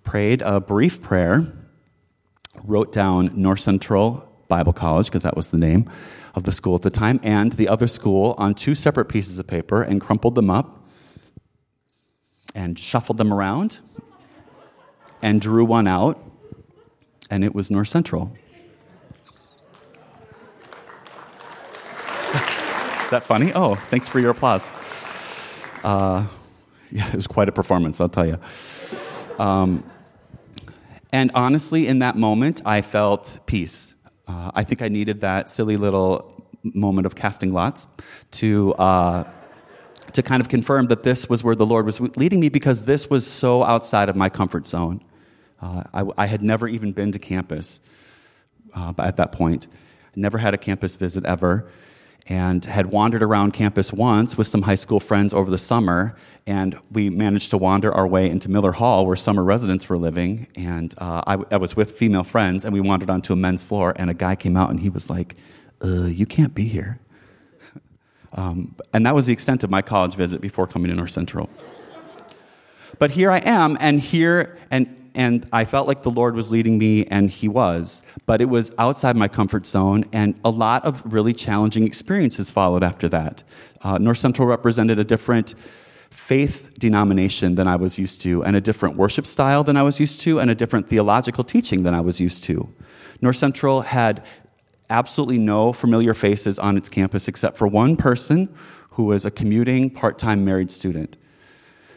prayed 0.05 0.41
a 0.41 0.61
brief 0.61 1.01
prayer, 1.01 1.51
wrote 2.63 2.93
down 2.93 3.31
North 3.35 3.59
Central 3.59 4.25
Bible 4.47 4.71
College, 4.71 5.07
because 5.07 5.23
that 5.23 5.35
was 5.35 5.49
the 5.49 5.57
name 5.57 5.89
of 6.35 6.45
the 6.45 6.53
school 6.53 6.73
at 6.73 6.83
the 6.83 6.89
time, 6.89 7.19
and 7.21 7.51
the 7.53 7.67
other 7.67 7.87
school 7.87 8.33
on 8.37 8.55
two 8.55 8.75
separate 8.75 9.09
pieces 9.09 9.37
of 9.37 9.45
paper 9.45 9.83
and 9.83 9.99
crumpled 9.99 10.35
them 10.35 10.49
up 10.49 10.87
and 12.55 12.79
shuffled 12.79 13.17
them 13.17 13.33
around 13.33 13.79
and 15.21 15.41
drew 15.41 15.65
one 15.65 15.85
out, 15.85 16.17
and 17.29 17.43
it 17.43 17.53
was 17.53 17.69
North 17.69 17.89
Central. 17.89 18.31
Is 23.09 23.11
that 23.11 23.25
funny? 23.25 23.51
Oh, 23.55 23.73
thanks 23.73 24.07
for 24.07 24.19
your 24.19 24.29
applause. 24.29 24.69
Uh, 25.83 26.27
yeah, 26.91 27.07
it 27.07 27.15
was 27.15 27.25
quite 27.25 27.49
a 27.49 27.51
performance, 27.51 27.99
I'll 27.99 28.07
tell 28.07 28.27
you. 28.27 28.37
Um, 29.39 29.83
and 31.11 31.31
honestly, 31.33 31.87
in 31.87 31.97
that 31.99 32.17
moment, 32.17 32.61
I 32.67 32.81
felt 32.81 33.39
peace. 33.47 33.95
Uh, 34.27 34.51
I 34.53 34.63
think 34.63 34.83
I 34.83 34.89
needed 34.89 35.21
that 35.21 35.49
silly 35.49 35.75
little 35.75 36.45
moment 36.63 37.07
of 37.07 37.15
casting 37.15 37.51
lots 37.51 37.87
to, 38.33 38.75
uh, 38.75 39.23
to 40.13 40.21
kind 40.21 40.39
of 40.39 40.47
confirm 40.47 40.85
that 40.89 41.01
this 41.01 41.27
was 41.27 41.43
where 41.43 41.55
the 41.55 41.65
Lord 41.65 41.87
was 41.87 41.99
leading 42.15 42.39
me 42.39 42.49
because 42.49 42.83
this 42.83 43.09
was 43.09 43.25
so 43.25 43.63
outside 43.63 44.09
of 44.09 44.15
my 44.15 44.29
comfort 44.29 44.67
zone. 44.67 45.03
Uh, 45.59 45.81
I, 45.95 46.03
I, 46.15 46.25
had 46.27 46.43
never 46.43 46.67
even 46.67 46.91
been 46.91 47.11
to 47.13 47.17
campus 47.17 47.79
uh, 48.75 48.93
at 48.99 49.17
that 49.17 49.31
point, 49.31 49.65
I 50.15 50.19
never 50.19 50.37
had 50.37 50.53
a 50.53 50.59
campus 50.59 50.95
visit 50.95 51.25
ever 51.25 51.67
and 52.27 52.63
had 52.65 52.87
wandered 52.87 53.23
around 53.23 53.51
campus 53.51 53.91
once 53.91 54.37
with 54.37 54.47
some 54.47 54.63
high 54.63 54.75
school 54.75 54.99
friends 54.99 55.33
over 55.33 55.49
the 55.49 55.57
summer. 55.57 56.15
And 56.45 56.79
we 56.91 57.09
managed 57.09 57.51
to 57.51 57.57
wander 57.57 57.93
our 57.93 58.07
way 58.07 58.29
into 58.29 58.49
Miller 58.49 58.71
Hall, 58.71 59.05
where 59.05 59.15
summer 59.15 59.43
residents 59.43 59.89
were 59.89 59.97
living. 59.97 60.47
And 60.55 60.93
uh, 60.97 61.23
I, 61.25 61.37
I, 61.51 61.57
was 61.57 61.75
with 61.75 61.91
female 61.93 62.23
friends, 62.23 62.65
and 62.65 62.73
we 62.73 62.79
wandered 62.81 63.09
onto 63.09 63.33
a 63.33 63.35
men's 63.35 63.63
floor. 63.63 63.93
And 63.95 64.09
a 64.09 64.13
guy 64.13 64.35
came 64.35 64.57
out, 64.57 64.69
and 64.69 64.79
he 64.79 64.89
was 64.89 65.09
like, 65.09 65.35
uh, 65.83 66.05
"You 66.05 66.25
can't 66.25 66.55
be 66.55 66.67
here." 66.67 66.99
um, 68.33 68.75
and 68.93 69.05
that 69.05 69.13
was 69.13 69.27
the 69.27 69.33
extent 69.33 69.63
of 69.63 69.69
my 69.69 69.81
college 69.81 70.15
visit 70.15 70.41
before 70.41 70.65
coming 70.65 70.89
to 70.89 70.95
North 70.95 71.11
Central. 71.11 71.49
But 72.97 73.11
here 73.11 73.31
I 73.31 73.39
am, 73.39 73.77
and 73.79 73.99
here, 73.99 74.57
and 74.71 74.98
and 75.15 75.47
I 75.51 75.65
felt 75.65 75.87
like 75.87 76.03
the 76.03 76.11
Lord 76.11 76.35
was 76.35 76.51
leading 76.51 76.77
me, 76.77 77.05
and 77.05 77.29
He 77.29 77.47
was, 77.47 78.01
but 78.25 78.41
it 78.41 78.45
was 78.45 78.71
outside 78.77 79.15
my 79.15 79.27
comfort 79.27 79.65
zone, 79.65 80.05
and 80.13 80.39
a 80.43 80.49
lot 80.49 80.85
of 80.85 81.01
really 81.05 81.33
challenging 81.33 81.85
experiences 81.85 82.51
followed 82.51 82.83
after 82.83 83.09
that. 83.09 83.43
Uh, 83.81 83.97
North 83.97 84.17
Central 84.17 84.47
represented 84.47 84.99
a 84.99 85.03
different 85.03 85.55
faith 86.09 86.71
denomination 86.79 87.55
than 87.55 87.67
I 87.67 87.75
was 87.75 87.99
used 87.99 88.21
to, 88.21 88.43
and 88.43 88.55
a 88.55 88.61
different 88.61 88.95
worship 88.95 89.25
style 89.25 89.63
than 89.63 89.77
I 89.77 89.83
was 89.83 89.99
used 89.99 90.21
to, 90.21 90.39
and 90.39 90.49
a 90.49 90.55
different 90.55 90.89
theological 90.89 91.43
teaching 91.43 91.83
than 91.83 91.93
I 91.93 92.01
was 92.01 92.19
used 92.19 92.43
to. 92.45 92.73
North 93.21 93.37
Central 93.37 93.81
had 93.81 94.25
absolutely 94.89 95.37
no 95.37 95.71
familiar 95.71 96.13
faces 96.13 96.57
on 96.57 96.77
its 96.77 96.89
campus 96.89 97.27
except 97.27 97.57
for 97.57 97.67
one 97.67 97.95
person 97.95 98.49
who 98.91 99.03
was 99.03 99.25
a 99.25 99.31
commuting 99.31 99.89
part 99.89 100.17
time 100.17 100.43
married 100.43 100.71
student. 100.71 101.15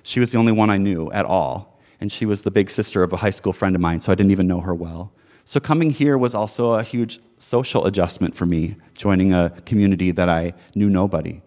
She 0.02 0.20
was 0.20 0.32
the 0.32 0.38
only 0.38 0.52
one 0.52 0.68
I 0.68 0.76
knew 0.76 1.10
at 1.12 1.24
all 1.24 1.71
and 2.02 2.10
she 2.10 2.26
was 2.26 2.42
the 2.42 2.50
big 2.50 2.68
sister 2.68 3.04
of 3.04 3.12
a 3.12 3.18
high 3.18 3.30
school 3.30 3.52
friend 3.52 3.76
of 3.76 3.80
mine, 3.80 4.00
so 4.00 4.10
I 4.10 4.16
didn't 4.16 4.32
even 4.32 4.48
know 4.48 4.60
her 4.60 4.74
well. 4.74 5.12
So 5.44 5.60
coming 5.60 5.90
here 5.90 6.18
was 6.18 6.34
also 6.34 6.74
a 6.74 6.82
huge 6.82 7.20
social 7.38 7.86
adjustment 7.86 8.34
for 8.34 8.44
me, 8.44 8.74
joining 8.94 9.32
a 9.32 9.50
community 9.66 10.10
that 10.10 10.28
I 10.28 10.54
knew 10.74 10.90
nobody. 10.90 11.42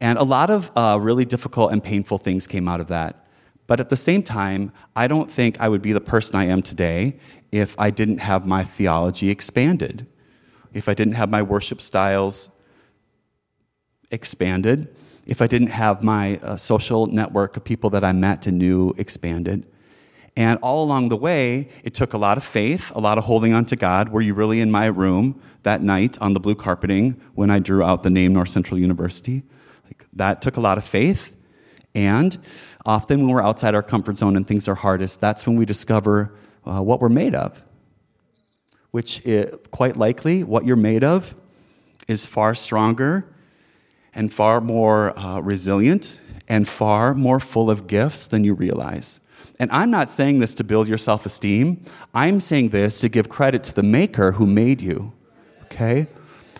And 0.00 0.18
a 0.18 0.24
lot 0.24 0.50
of 0.50 0.72
uh, 0.74 0.98
really 1.00 1.24
difficult 1.24 1.70
and 1.70 1.82
painful 1.82 2.18
things 2.18 2.48
came 2.48 2.66
out 2.66 2.80
of 2.80 2.88
that. 2.88 3.24
But 3.68 3.78
at 3.78 3.88
the 3.88 3.96
same 3.96 4.24
time, 4.24 4.72
I 4.96 5.06
don't 5.06 5.30
think 5.30 5.60
I 5.60 5.68
would 5.68 5.80
be 5.80 5.92
the 5.92 6.00
person 6.00 6.34
I 6.34 6.46
am 6.46 6.60
today 6.60 7.16
if 7.52 7.78
I 7.78 7.90
didn't 7.90 8.18
have 8.18 8.44
my 8.46 8.64
theology 8.64 9.30
expanded, 9.30 10.08
if 10.72 10.88
I 10.88 10.94
didn't 10.94 11.14
have 11.14 11.30
my 11.30 11.42
worship 11.42 11.80
styles 11.80 12.50
expanded, 14.10 14.92
if 15.24 15.40
I 15.40 15.46
didn't 15.46 15.68
have 15.68 16.02
my 16.02 16.38
uh, 16.38 16.56
social 16.56 17.06
network 17.06 17.56
of 17.56 17.62
people 17.62 17.90
that 17.90 18.02
I 18.02 18.10
met 18.10 18.48
and 18.48 18.58
knew 18.58 18.92
expanded. 18.98 19.68
And 20.36 20.58
all 20.62 20.82
along 20.82 21.10
the 21.10 21.16
way, 21.16 21.68
it 21.84 21.94
took 21.94 22.12
a 22.12 22.18
lot 22.18 22.36
of 22.36 22.44
faith, 22.44 22.90
a 22.94 23.00
lot 23.00 23.18
of 23.18 23.24
holding 23.24 23.54
on 23.54 23.64
to 23.66 23.76
God. 23.76 24.08
Were 24.08 24.20
you 24.20 24.34
really 24.34 24.60
in 24.60 24.70
my 24.70 24.86
room 24.86 25.40
that 25.62 25.80
night 25.80 26.18
on 26.20 26.32
the 26.32 26.40
blue 26.40 26.56
carpeting 26.56 27.20
when 27.34 27.50
I 27.50 27.60
drew 27.60 27.84
out 27.84 28.02
the 28.02 28.10
name 28.10 28.32
North 28.32 28.48
Central 28.48 28.78
University? 28.78 29.44
Like, 29.84 30.06
that 30.12 30.42
took 30.42 30.56
a 30.56 30.60
lot 30.60 30.76
of 30.76 30.84
faith. 30.84 31.36
And 31.94 32.36
often 32.84 33.20
when 33.20 33.28
we're 33.28 33.42
outside 33.42 33.76
our 33.76 33.82
comfort 33.82 34.16
zone 34.16 34.36
and 34.36 34.46
things 34.46 34.66
are 34.66 34.74
hardest, 34.74 35.20
that's 35.20 35.46
when 35.46 35.56
we 35.56 35.64
discover 35.64 36.34
uh, 36.64 36.80
what 36.82 37.00
we're 37.00 37.08
made 37.08 37.36
of. 37.36 37.62
Which, 38.90 39.24
it, 39.24 39.70
quite 39.70 39.96
likely, 39.96 40.42
what 40.42 40.64
you're 40.64 40.76
made 40.76 41.04
of 41.04 41.34
is 42.08 42.26
far 42.26 42.56
stronger 42.56 43.32
and 44.14 44.32
far 44.32 44.60
more 44.60 45.16
uh, 45.18 45.40
resilient 45.40 46.18
and 46.48 46.66
far 46.66 47.14
more 47.14 47.40
full 47.40 47.70
of 47.70 47.86
gifts 47.86 48.26
than 48.26 48.44
you 48.44 48.54
realize. 48.54 49.20
And 49.58 49.70
I'm 49.70 49.90
not 49.90 50.10
saying 50.10 50.40
this 50.40 50.54
to 50.54 50.64
build 50.64 50.88
your 50.88 50.98
self 50.98 51.26
esteem. 51.26 51.84
I'm 52.14 52.40
saying 52.40 52.70
this 52.70 53.00
to 53.00 53.08
give 53.08 53.28
credit 53.28 53.62
to 53.64 53.74
the 53.74 53.82
maker 53.82 54.32
who 54.32 54.46
made 54.46 54.80
you. 54.80 55.12
Okay? 55.64 56.08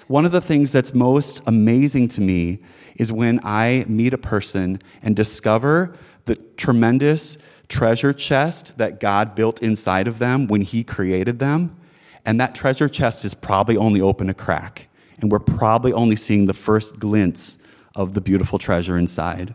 One 0.07 0.25
of 0.25 0.33
the 0.33 0.41
things 0.41 0.73
that's 0.73 0.95
most 0.95 1.43
amazing 1.47 2.09
to 2.09 2.21
me 2.21 2.61
is 2.97 3.11
when 3.11 3.41
I 3.43 3.85
meet 3.89 4.13
a 4.13 4.19
person 4.19 4.81
and 5.03 5.17
discover 5.17 5.95
the 6.27 6.37
tremendous 6.37 7.39
treasure 7.69 8.13
chest 8.13 8.79
that 8.79 9.01
God 9.01 9.35
built 9.35 9.63
inside 9.63 10.07
of 10.07 10.19
them 10.19 10.47
when 10.47 10.61
He 10.61 10.85
created 10.85 11.39
them. 11.39 11.77
And 12.25 12.41
that 12.41 12.55
treasure 12.55 12.89
chest 12.89 13.25
is 13.25 13.35
probably 13.35 13.77
only 13.77 14.01
open 14.01 14.29
a 14.29 14.35
crack. 14.35 14.89
And 15.21 15.31
we're 15.31 15.39
probably 15.39 15.93
only 15.93 16.17
seeing 16.17 16.47
the 16.47 16.55
first 16.55 16.99
glints 16.99 17.59
of 17.95 18.15
the 18.15 18.21
beautiful 18.21 18.59
treasure 18.59 18.99
inside. 18.99 19.55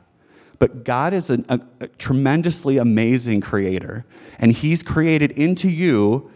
But 0.59 0.83
God 0.83 1.13
is 1.13 1.29
a, 1.29 1.43
a, 1.47 1.59
a 1.81 1.87
tremendously 1.87 2.77
amazing 2.77 3.41
creator, 3.41 4.05
and 4.37 4.51
He's 4.51 4.83
created 4.83 5.31
into 5.31 5.69
you 5.69 6.29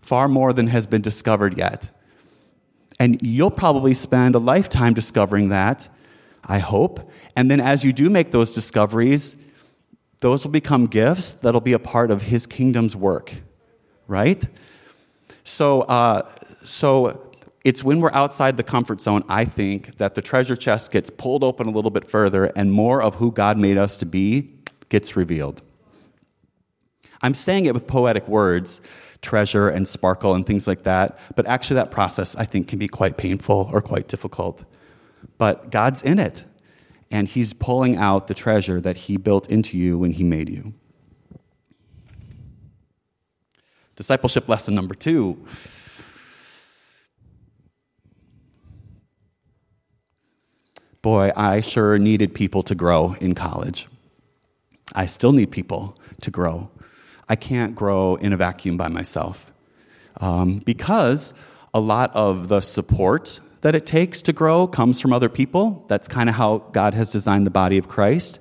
far 0.00 0.28
more 0.28 0.52
than 0.52 0.68
has 0.68 0.86
been 0.86 1.02
discovered 1.02 1.58
yet. 1.58 1.88
And 2.98 3.20
you'll 3.22 3.50
probably 3.50 3.94
spend 3.94 4.34
a 4.34 4.38
lifetime 4.38 4.92
discovering 4.92 5.48
that, 5.48 5.88
I 6.44 6.58
hope. 6.58 7.10
And 7.34 7.50
then 7.50 7.60
as 7.60 7.82
you 7.84 7.92
do 7.92 8.10
make 8.10 8.30
those 8.30 8.50
discoveries, 8.50 9.36
those 10.20 10.44
will 10.44 10.52
become 10.52 10.86
gifts 10.86 11.32
that'll 11.32 11.62
be 11.62 11.72
a 11.72 11.78
part 11.78 12.10
of 12.10 12.22
His 12.22 12.46
kingdom's 12.46 12.94
work, 12.94 13.32
right? 14.06 14.46
So, 15.44 15.82
uh, 15.82 16.28
so 16.64 17.29
it's 17.64 17.84
when 17.84 18.00
we're 18.00 18.12
outside 18.12 18.56
the 18.56 18.62
comfort 18.62 19.00
zone, 19.00 19.22
I 19.28 19.44
think, 19.44 19.98
that 19.98 20.14
the 20.14 20.22
treasure 20.22 20.56
chest 20.56 20.92
gets 20.92 21.10
pulled 21.10 21.44
open 21.44 21.66
a 21.66 21.70
little 21.70 21.90
bit 21.90 22.08
further 22.08 22.46
and 22.56 22.72
more 22.72 23.02
of 23.02 23.16
who 23.16 23.30
God 23.30 23.58
made 23.58 23.76
us 23.76 23.96
to 23.98 24.06
be 24.06 24.54
gets 24.88 25.14
revealed. 25.14 25.62
I'm 27.22 27.34
saying 27.34 27.66
it 27.66 27.74
with 27.74 27.86
poetic 27.86 28.26
words, 28.26 28.80
treasure 29.20 29.68
and 29.68 29.86
sparkle 29.86 30.34
and 30.34 30.46
things 30.46 30.66
like 30.66 30.84
that, 30.84 31.18
but 31.36 31.46
actually, 31.46 31.74
that 31.74 31.90
process 31.90 32.34
I 32.34 32.46
think 32.46 32.66
can 32.66 32.78
be 32.78 32.88
quite 32.88 33.18
painful 33.18 33.68
or 33.72 33.82
quite 33.82 34.08
difficult. 34.08 34.64
But 35.36 35.70
God's 35.70 36.02
in 36.02 36.18
it, 36.18 36.46
and 37.10 37.28
He's 37.28 37.52
pulling 37.52 37.96
out 37.96 38.26
the 38.26 38.34
treasure 38.34 38.80
that 38.80 38.96
He 38.96 39.18
built 39.18 39.50
into 39.50 39.76
you 39.76 39.98
when 39.98 40.12
He 40.12 40.24
made 40.24 40.48
you. 40.48 40.72
Discipleship 43.96 44.48
lesson 44.48 44.74
number 44.74 44.94
two 44.94 45.44
boy, 51.02 51.32
I 51.36 51.60
sure 51.60 51.98
needed 51.98 52.34
people 52.34 52.62
to 52.64 52.74
grow 52.74 53.14
in 53.20 53.34
college. 53.34 53.88
I 54.94 55.06
still 55.06 55.32
need 55.32 55.50
people 55.50 55.96
to 56.20 56.30
grow. 56.30 56.70
I 57.28 57.36
can't 57.36 57.74
grow 57.74 58.16
in 58.16 58.32
a 58.32 58.36
vacuum 58.36 58.76
by 58.76 58.88
myself 58.88 59.52
um, 60.20 60.58
because 60.58 61.32
A 61.72 61.80
lot 61.80 62.14
of 62.16 62.48
the 62.48 62.60
support 62.60 63.38
that 63.60 63.76
it 63.76 63.86
takes 63.86 64.22
to 64.22 64.32
grow 64.32 64.66
comes 64.66 65.00
from 65.00 65.12
other 65.12 65.28
people. 65.28 65.84
That's 65.86 66.08
kind 66.08 66.28
of 66.28 66.34
how 66.34 66.58
God 66.72 66.94
has 66.94 67.10
designed 67.10 67.46
the 67.46 67.50
body 67.52 67.78
of 67.78 67.86
Christ. 67.86 68.40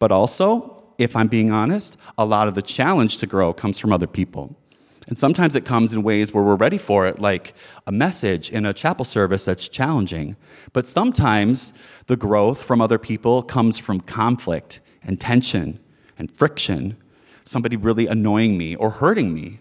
But 0.00 0.10
also, 0.10 0.82
if 0.98 1.14
I'm 1.14 1.28
being 1.28 1.52
honest, 1.52 1.96
a 2.18 2.24
lot 2.24 2.48
of 2.48 2.56
the 2.56 2.62
challenge 2.62 3.18
to 3.18 3.26
grow 3.26 3.52
comes 3.52 3.78
from 3.78 3.92
other 3.92 4.08
people. 4.08 4.56
And 5.06 5.16
sometimes 5.16 5.54
it 5.54 5.64
comes 5.64 5.92
in 5.92 6.02
ways 6.02 6.34
where 6.34 6.42
we're 6.42 6.56
ready 6.56 6.78
for 6.78 7.06
it, 7.06 7.20
like 7.20 7.54
a 7.86 7.92
message 7.92 8.50
in 8.50 8.66
a 8.66 8.74
chapel 8.74 9.04
service 9.04 9.44
that's 9.44 9.68
challenging. 9.68 10.36
But 10.72 10.86
sometimes 10.86 11.72
the 12.06 12.16
growth 12.16 12.62
from 12.62 12.80
other 12.80 12.98
people 12.98 13.42
comes 13.42 13.78
from 13.78 14.00
conflict 14.00 14.80
and 15.02 15.20
tension 15.20 15.78
and 16.18 16.36
friction, 16.36 16.96
somebody 17.44 17.76
really 17.76 18.08
annoying 18.08 18.58
me 18.58 18.74
or 18.74 18.90
hurting 18.90 19.32
me. 19.32 19.60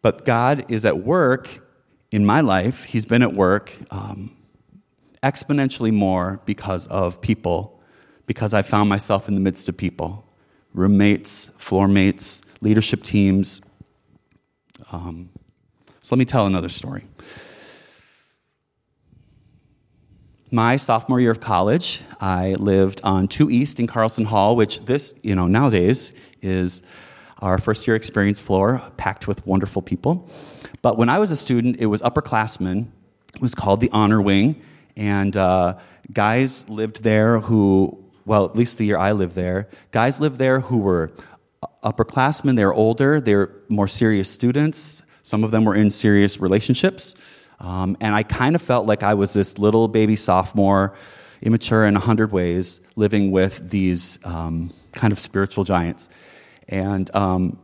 But 0.00 0.24
God 0.24 0.64
is 0.70 0.86
at 0.86 1.00
work 1.00 1.62
in 2.10 2.24
my 2.24 2.40
life. 2.40 2.84
He's 2.84 3.04
been 3.04 3.22
at 3.22 3.34
work 3.34 3.76
um, 3.90 4.34
exponentially 5.22 5.92
more 5.92 6.40
because 6.46 6.86
of 6.86 7.20
people, 7.20 7.82
because 8.24 8.54
I 8.54 8.62
found 8.62 8.88
myself 8.88 9.28
in 9.28 9.34
the 9.34 9.40
midst 9.42 9.68
of 9.68 9.76
people 9.76 10.24
roommates, 10.74 11.48
floor 11.58 11.88
mates, 11.88 12.42
leadership 12.60 13.02
teams. 13.02 13.60
Um, 14.92 15.30
so 16.00 16.14
let 16.14 16.18
me 16.18 16.24
tell 16.24 16.46
another 16.46 16.68
story. 16.68 17.04
My 20.50 20.78
sophomore 20.78 21.20
year 21.20 21.30
of 21.30 21.40
college, 21.40 22.00
I 22.20 22.54
lived 22.54 23.02
on 23.04 23.28
2 23.28 23.50
East 23.50 23.78
in 23.78 23.86
Carlson 23.86 24.24
Hall, 24.24 24.56
which 24.56 24.80
this, 24.86 25.12
you 25.22 25.34
know, 25.34 25.46
nowadays 25.46 26.14
is 26.40 26.82
our 27.40 27.58
first 27.58 27.86
year 27.86 27.94
experience 27.94 28.40
floor, 28.40 28.82
packed 28.96 29.28
with 29.28 29.46
wonderful 29.46 29.82
people. 29.82 30.28
But 30.80 30.96
when 30.96 31.10
I 31.10 31.18
was 31.18 31.30
a 31.30 31.36
student, 31.36 31.76
it 31.78 31.86
was 31.86 32.00
upperclassmen. 32.00 32.86
It 33.34 33.42
was 33.42 33.54
called 33.54 33.80
the 33.80 33.90
Honor 33.92 34.22
Wing. 34.22 34.62
And 34.96 35.36
uh, 35.36 35.78
guys 36.12 36.66
lived 36.68 37.02
there 37.02 37.40
who 37.40 38.02
well, 38.28 38.44
at 38.44 38.54
least 38.54 38.78
the 38.78 38.84
year 38.84 38.98
I 38.98 39.12
lived 39.12 39.34
there, 39.34 39.68
guys 39.90 40.20
lived 40.20 40.38
there 40.38 40.60
who 40.60 40.78
were 40.78 41.10
upperclassmen. 41.82 42.56
They're 42.56 42.74
older, 42.74 43.20
they're 43.20 43.50
more 43.68 43.88
serious 43.88 44.30
students. 44.30 45.02
Some 45.22 45.44
of 45.44 45.50
them 45.50 45.64
were 45.64 45.74
in 45.74 45.90
serious 45.90 46.38
relationships. 46.38 47.14
Um, 47.60 47.96
and 48.00 48.14
I 48.14 48.22
kind 48.22 48.54
of 48.54 48.62
felt 48.62 48.86
like 48.86 49.02
I 49.02 49.14
was 49.14 49.32
this 49.32 49.58
little 49.58 49.88
baby 49.88 50.14
sophomore, 50.14 50.94
immature 51.42 51.86
in 51.86 51.96
a 51.96 52.00
hundred 52.00 52.32
ways, 52.32 52.80
living 52.96 53.30
with 53.32 53.70
these 53.70 54.18
um, 54.24 54.72
kind 54.92 55.12
of 55.12 55.18
spiritual 55.18 55.64
giants. 55.64 56.08
And 56.68 57.14
um, 57.16 57.58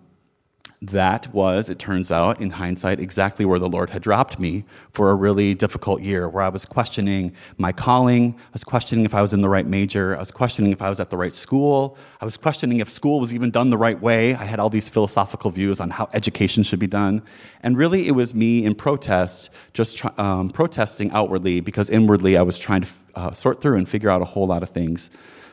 that 0.90 1.32
was, 1.32 1.70
it 1.70 1.78
turns 1.78 2.12
out, 2.12 2.40
in 2.40 2.50
hindsight, 2.50 3.00
exactly 3.00 3.44
where 3.44 3.58
the 3.58 3.68
Lord 3.68 3.90
had 3.90 4.02
dropped 4.02 4.38
me 4.38 4.64
for 4.92 5.10
a 5.10 5.14
really 5.14 5.54
difficult 5.54 6.02
year, 6.02 6.28
where 6.28 6.42
I 6.42 6.48
was 6.50 6.64
questioning 6.64 7.32
my 7.56 7.72
calling. 7.72 8.34
I 8.38 8.52
was 8.52 8.64
questioning 8.64 9.04
if 9.04 9.14
I 9.14 9.22
was 9.22 9.32
in 9.32 9.40
the 9.40 9.48
right 9.48 9.66
major. 9.66 10.14
I 10.14 10.18
was 10.18 10.30
questioning 10.30 10.72
if 10.72 10.82
I 10.82 10.88
was 10.88 11.00
at 11.00 11.10
the 11.10 11.16
right 11.16 11.32
school. 11.32 11.96
I 12.20 12.24
was 12.24 12.36
questioning 12.36 12.80
if 12.80 12.90
school 12.90 13.18
was 13.20 13.34
even 13.34 13.50
done 13.50 13.70
the 13.70 13.78
right 13.78 14.00
way. 14.00 14.34
I 14.34 14.44
had 14.44 14.60
all 14.60 14.70
these 14.70 14.88
philosophical 14.88 15.50
views 15.50 15.80
on 15.80 15.90
how 15.90 16.08
education 16.12 16.62
should 16.62 16.80
be 16.80 16.86
done. 16.86 17.22
And 17.62 17.76
really, 17.76 18.06
it 18.06 18.12
was 18.12 18.34
me 18.34 18.64
in 18.64 18.74
protest, 18.74 19.50
just 19.72 20.04
um, 20.18 20.50
protesting 20.50 21.10
outwardly, 21.12 21.60
because 21.60 21.88
inwardly 21.88 22.36
I 22.36 22.42
was 22.42 22.58
trying 22.58 22.82
to 22.82 22.88
uh, 23.14 23.32
sort 23.32 23.60
through 23.60 23.78
and 23.78 23.88
figure 23.88 24.10
out 24.10 24.20
a 24.22 24.26
whole 24.26 24.46
lot 24.46 24.62
of 24.62 24.70
things 24.70 25.10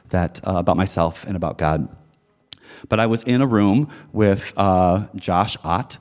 that, 0.10 0.42
uh, 0.46 0.56
about 0.58 0.78
myself 0.78 1.26
and 1.26 1.38
about 1.38 1.58
God. 1.58 1.88
But 2.90 3.00
I 3.00 3.06
was 3.06 3.24
in 3.24 3.42
a 3.42 3.48
room 3.48 3.90
with 4.12 4.54
uh, 4.58 5.08
Josh 5.16 5.58
Ott, 5.64 5.98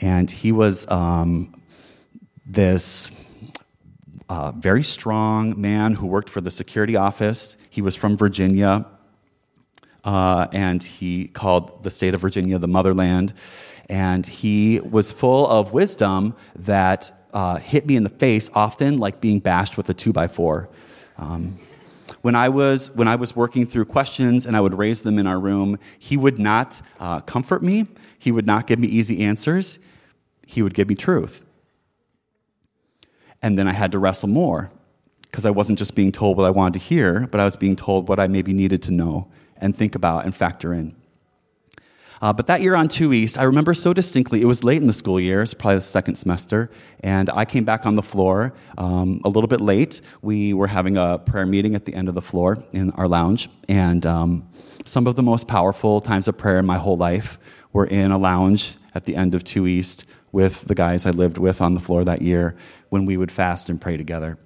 and 0.00 0.30
he 0.30 0.52
was 0.52 0.90
um, 0.90 1.54
this 2.46 3.10
uh, 4.28 4.52
very 4.52 4.82
strong 4.82 5.60
man 5.60 5.94
who 5.94 6.06
worked 6.06 6.30
for 6.30 6.40
the 6.40 6.50
security 6.50 6.96
office. 6.96 7.56
He 7.70 7.82
was 7.82 7.96
from 7.96 8.16
Virginia, 8.16 8.86
uh, 10.04 10.48
and 10.52 10.82
he 10.82 11.28
called 11.28 11.82
the 11.82 11.90
state 11.90 12.14
of 12.14 12.20
Virginia 12.20 12.58
the 12.58 12.68
motherland. 12.68 13.32
And 13.88 14.26
he 14.26 14.80
was 14.80 15.12
full 15.12 15.46
of 15.46 15.72
wisdom 15.72 16.34
that 16.56 17.10
uh, 17.32 17.56
hit 17.56 17.86
me 17.86 17.96
in 17.96 18.02
the 18.02 18.10
face 18.10 18.50
often, 18.54 18.98
like 18.98 19.20
being 19.20 19.40
bashed 19.40 19.76
with 19.76 19.88
a 19.88 19.94
two 19.94 20.12
by 20.12 20.28
four. 20.28 20.68
Um, 21.16 21.58
when 22.22 22.34
I 22.34 22.48
was 22.48 22.90
when 22.94 23.08
I 23.08 23.16
was 23.16 23.34
working 23.36 23.66
through 23.66 23.86
questions 23.86 24.46
and 24.46 24.56
I 24.56 24.60
would 24.60 24.74
raise 24.74 25.02
them 25.02 25.18
in 25.18 25.26
our 25.26 25.38
room, 25.38 25.78
he 25.98 26.16
would 26.16 26.38
not 26.38 26.80
uh, 27.00 27.20
comfort 27.20 27.62
me. 27.62 27.86
He 28.18 28.32
would 28.32 28.46
not 28.46 28.66
give 28.66 28.78
me 28.78 28.88
easy 28.88 29.24
answers. 29.24 29.78
He 30.46 30.62
would 30.62 30.74
give 30.74 30.88
me 30.88 30.94
truth. 30.94 31.44
And 33.40 33.58
then 33.58 33.68
I 33.68 33.72
had 33.72 33.92
to 33.92 33.98
wrestle 33.98 34.28
more 34.28 34.70
because 35.22 35.46
I 35.46 35.50
wasn't 35.50 35.78
just 35.78 35.94
being 35.94 36.10
told 36.10 36.36
what 36.36 36.46
I 36.46 36.50
wanted 36.50 36.80
to 36.80 36.84
hear, 36.86 37.26
but 37.26 37.40
I 37.40 37.44
was 37.44 37.56
being 37.56 37.76
told 37.76 38.08
what 38.08 38.18
I 38.18 38.26
maybe 38.26 38.52
needed 38.52 38.82
to 38.84 38.90
know 38.90 39.28
and 39.58 39.76
think 39.76 39.94
about 39.94 40.24
and 40.24 40.34
factor 40.34 40.72
in. 40.72 40.96
Uh, 42.20 42.32
but 42.32 42.46
that 42.48 42.60
year 42.60 42.74
on 42.74 42.88
2 42.88 43.12
East, 43.12 43.38
I 43.38 43.44
remember 43.44 43.74
so 43.74 43.92
distinctly, 43.92 44.42
it 44.42 44.46
was 44.46 44.64
late 44.64 44.80
in 44.80 44.86
the 44.86 44.92
school 44.92 45.20
year, 45.20 45.42
it's 45.42 45.54
probably 45.54 45.76
the 45.76 45.82
second 45.82 46.16
semester, 46.16 46.70
and 47.00 47.30
I 47.30 47.44
came 47.44 47.64
back 47.64 47.86
on 47.86 47.94
the 47.94 48.02
floor 48.02 48.54
um, 48.76 49.20
a 49.24 49.28
little 49.28 49.46
bit 49.46 49.60
late. 49.60 50.00
We 50.20 50.52
were 50.52 50.66
having 50.66 50.96
a 50.96 51.18
prayer 51.18 51.46
meeting 51.46 51.74
at 51.74 51.84
the 51.84 51.94
end 51.94 52.08
of 52.08 52.14
the 52.14 52.22
floor 52.22 52.62
in 52.72 52.90
our 52.92 53.06
lounge, 53.06 53.48
and 53.68 54.04
um, 54.04 54.48
some 54.84 55.06
of 55.06 55.16
the 55.16 55.22
most 55.22 55.46
powerful 55.46 56.00
times 56.00 56.26
of 56.28 56.36
prayer 56.36 56.58
in 56.58 56.66
my 56.66 56.78
whole 56.78 56.96
life 56.96 57.38
were 57.72 57.86
in 57.86 58.10
a 58.10 58.18
lounge 58.18 58.76
at 58.94 59.04
the 59.04 59.14
end 59.14 59.34
of 59.34 59.44
2 59.44 59.66
East 59.66 60.04
with 60.32 60.62
the 60.62 60.74
guys 60.74 61.06
I 61.06 61.10
lived 61.10 61.38
with 61.38 61.60
on 61.60 61.74
the 61.74 61.80
floor 61.80 62.04
that 62.04 62.22
year 62.22 62.56
when 62.88 63.04
we 63.04 63.16
would 63.16 63.30
fast 63.30 63.70
and 63.70 63.80
pray 63.80 63.96
together. 63.96 64.38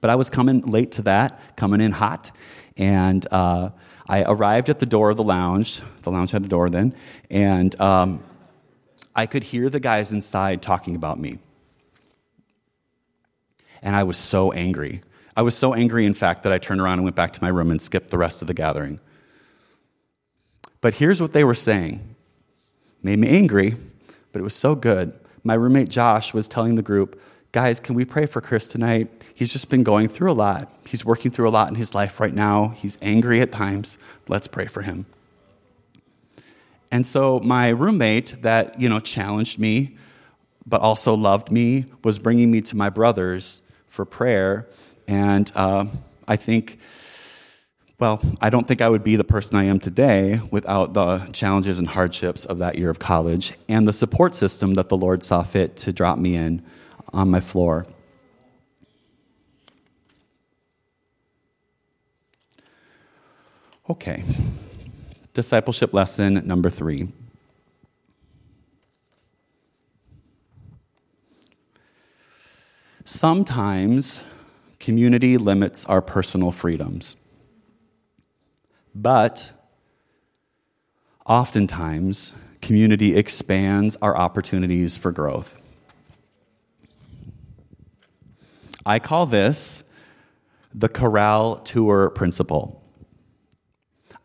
But 0.00 0.10
I 0.10 0.16
was 0.16 0.30
coming 0.30 0.62
late 0.62 0.92
to 0.92 1.02
that, 1.02 1.56
coming 1.56 1.80
in 1.80 1.92
hot, 1.92 2.30
and 2.76 3.26
uh, 3.32 3.70
I 4.08 4.22
arrived 4.22 4.70
at 4.70 4.78
the 4.78 4.86
door 4.86 5.10
of 5.10 5.16
the 5.16 5.22
lounge. 5.22 5.82
The 6.02 6.10
lounge 6.10 6.30
had 6.30 6.44
a 6.44 6.48
door 6.48 6.70
then, 6.70 6.94
and 7.30 7.78
um, 7.80 8.22
I 9.14 9.26
could 9.26 9.44
hear 9.44 9.68
the 9.68 9.80
guys 9.80 10.12
inside 10.12 10.62
talking 10.62 10.96
about 10.96 11.18
me. 11.18 11.38
And 13.82 13.94
I 13.94 14.04
was 14.04 14.16
so 14.16 14.52
angry. 14.52 15.02
I 15.36 15.42
was 15.42 15.56
so 15.56 15.74
angry, 15.74 16.06
in 16.06 16.14
fact, 16.14 16.42
that 16.44 16.52
I 16.52 16.58
turned 16.58 16.80
around 16.80 16.94
and 16.94 17.04
went 17.04 17.16
back 17.16 17.32
to 17.34 17.42
my 17.42 17.48
room 17.48 17.70
and 17.70 17.80
skipped 17.80 18.10
the 18.10 18.18
rest 18.18 18.40
of 18.40 18.48
the 18.48 18.54
gathering. 18.54 18.98
But 20.80 20.94
here's 20.94 21.20
what 21.20 21.32
they 21.32 21.44
were 21.44 21.54
saying. 21.54 22.14
Made 23.02 23.18
me 23.18 23.28
angry, 23.28 23.76
but 24.32 24.40
it 24.40 24.42
was 24.42 24.54
so 24.54 24.74
good. 24.74 25.18
My 25.44 25.54
roommate 25.54 25.88
Josh 25.88 26.34
was 26.34 26.48
telling 26.48 26.74
the 26.74 26.82
group, 26.82 27.20
guys, 27.52 27.80
can 27.80 27.94
we 27.94 28.04
pray 28.04 28.26
for 28.26 28.40
Chris 28.40 28.68
tonight? 28.68 29.08
He's 29.34 29.52
just 29.52 29.70
been 29.70 29.82
going 29.82 30.08
through 30.08 30.32
a 30.32 30.34
lot. 30.34 30.72
He's 30.86 31.04
working 31.04 31.30
through 31.30 31.48
a 31.48 31.50
lot 31.50 31.68
in 31.68 31.74
his 31.74 31.94
life 31.94 32.20
right 32.20 32.34
now. 32.34 32.68
He's 32.68 32.98
angry 33.02 33.40
at 33.40 33.52
times. 33.52 33.98
Let's 34.28 34.48
pray 34.48 34.66
for 34.66 34.82
him. 34.82 35.06
And 36.90 37.06
so 37.06 37.40
my 37.40 37.68
roommate 37.68 38.36
that, 38.42 38.80
you 38.80 38.88
know, 38.88 39.00
challenged 39.00 39.58
me 39.58 39.96
but 40.68 40.80
also 40.82 41.14
loved 41.14 41.50
me 41.50 41.86
was 42.04 42.18
bringing 42.18 42.50
me 42.50 42.60
to 42.60 42.76
my 42.76 42.90
brothers 42.90 43.62
for 43.86 44.04
prayer. 44.04 44.68
And 45.06 45.50
uh, 45.54 45.86
I 46.26 46.36
think, 46.36 46.78
well, 47.98 48.20
I 48.40 48.50
don't 48.50 48.68
think 48.68 48.82
I 48.82 48.88
would 48.88 49.02
be 49.02 49.16
the 49.16 49.24
person 49.24 49.56
I 49.56 49.64
am 49.64 49.80
today 49.80 50.40
without 50.50 50.92
the 50.92 51.20
challenges 51.32 51.78
and 51.78 51.88
hardships 51.88 52.44
of 52.44 52.58
that 52.58 52.76
year 52.76 52.90
of 52.90 52.98
college 52.98 53.54
and 53.68 53.88
the 53.88 53.92
support 53.92 54.34
system 54.34 54.74
that 54.74 54.88
the 54.88 54.96
Lord 54.96 55.22
saw 55.22 55.42
fit 55.42 55.76
to 55.78 55.92
drop 55.92 56.18
me 56.18 56.36
in 56.36 56.62
on 57.12 57.30
my 57.30 57.40
floor. 57.40 57.86
Okay, 63.90 64.22
discipleship 65.32 65.94
lesson 65.94 66.46
number 66.46 66.68
three. 66.68 67.08
Sometimes 73.06 74.22
community 74.78 75.38
limits 75.38 75.86
our 75.86 76.02
personal 76.02 76.52
freedoms, 76.52 77.16
but 78.94 79.52
oftentimes 81.24 82.34
community 82.60 83.16
expands 83.16 83.96
our 84.02 84.14
opportunities 84.14 84.98
for 84.98 85.10
growth. 85.10 85.56
I 88.88 89.00
call 89.00 89.26
this 89.26 89.84
the 90.74 90.88
Chorale 90.88 91.56
Tour 91.56 92.08
Principle. 92.08 92.82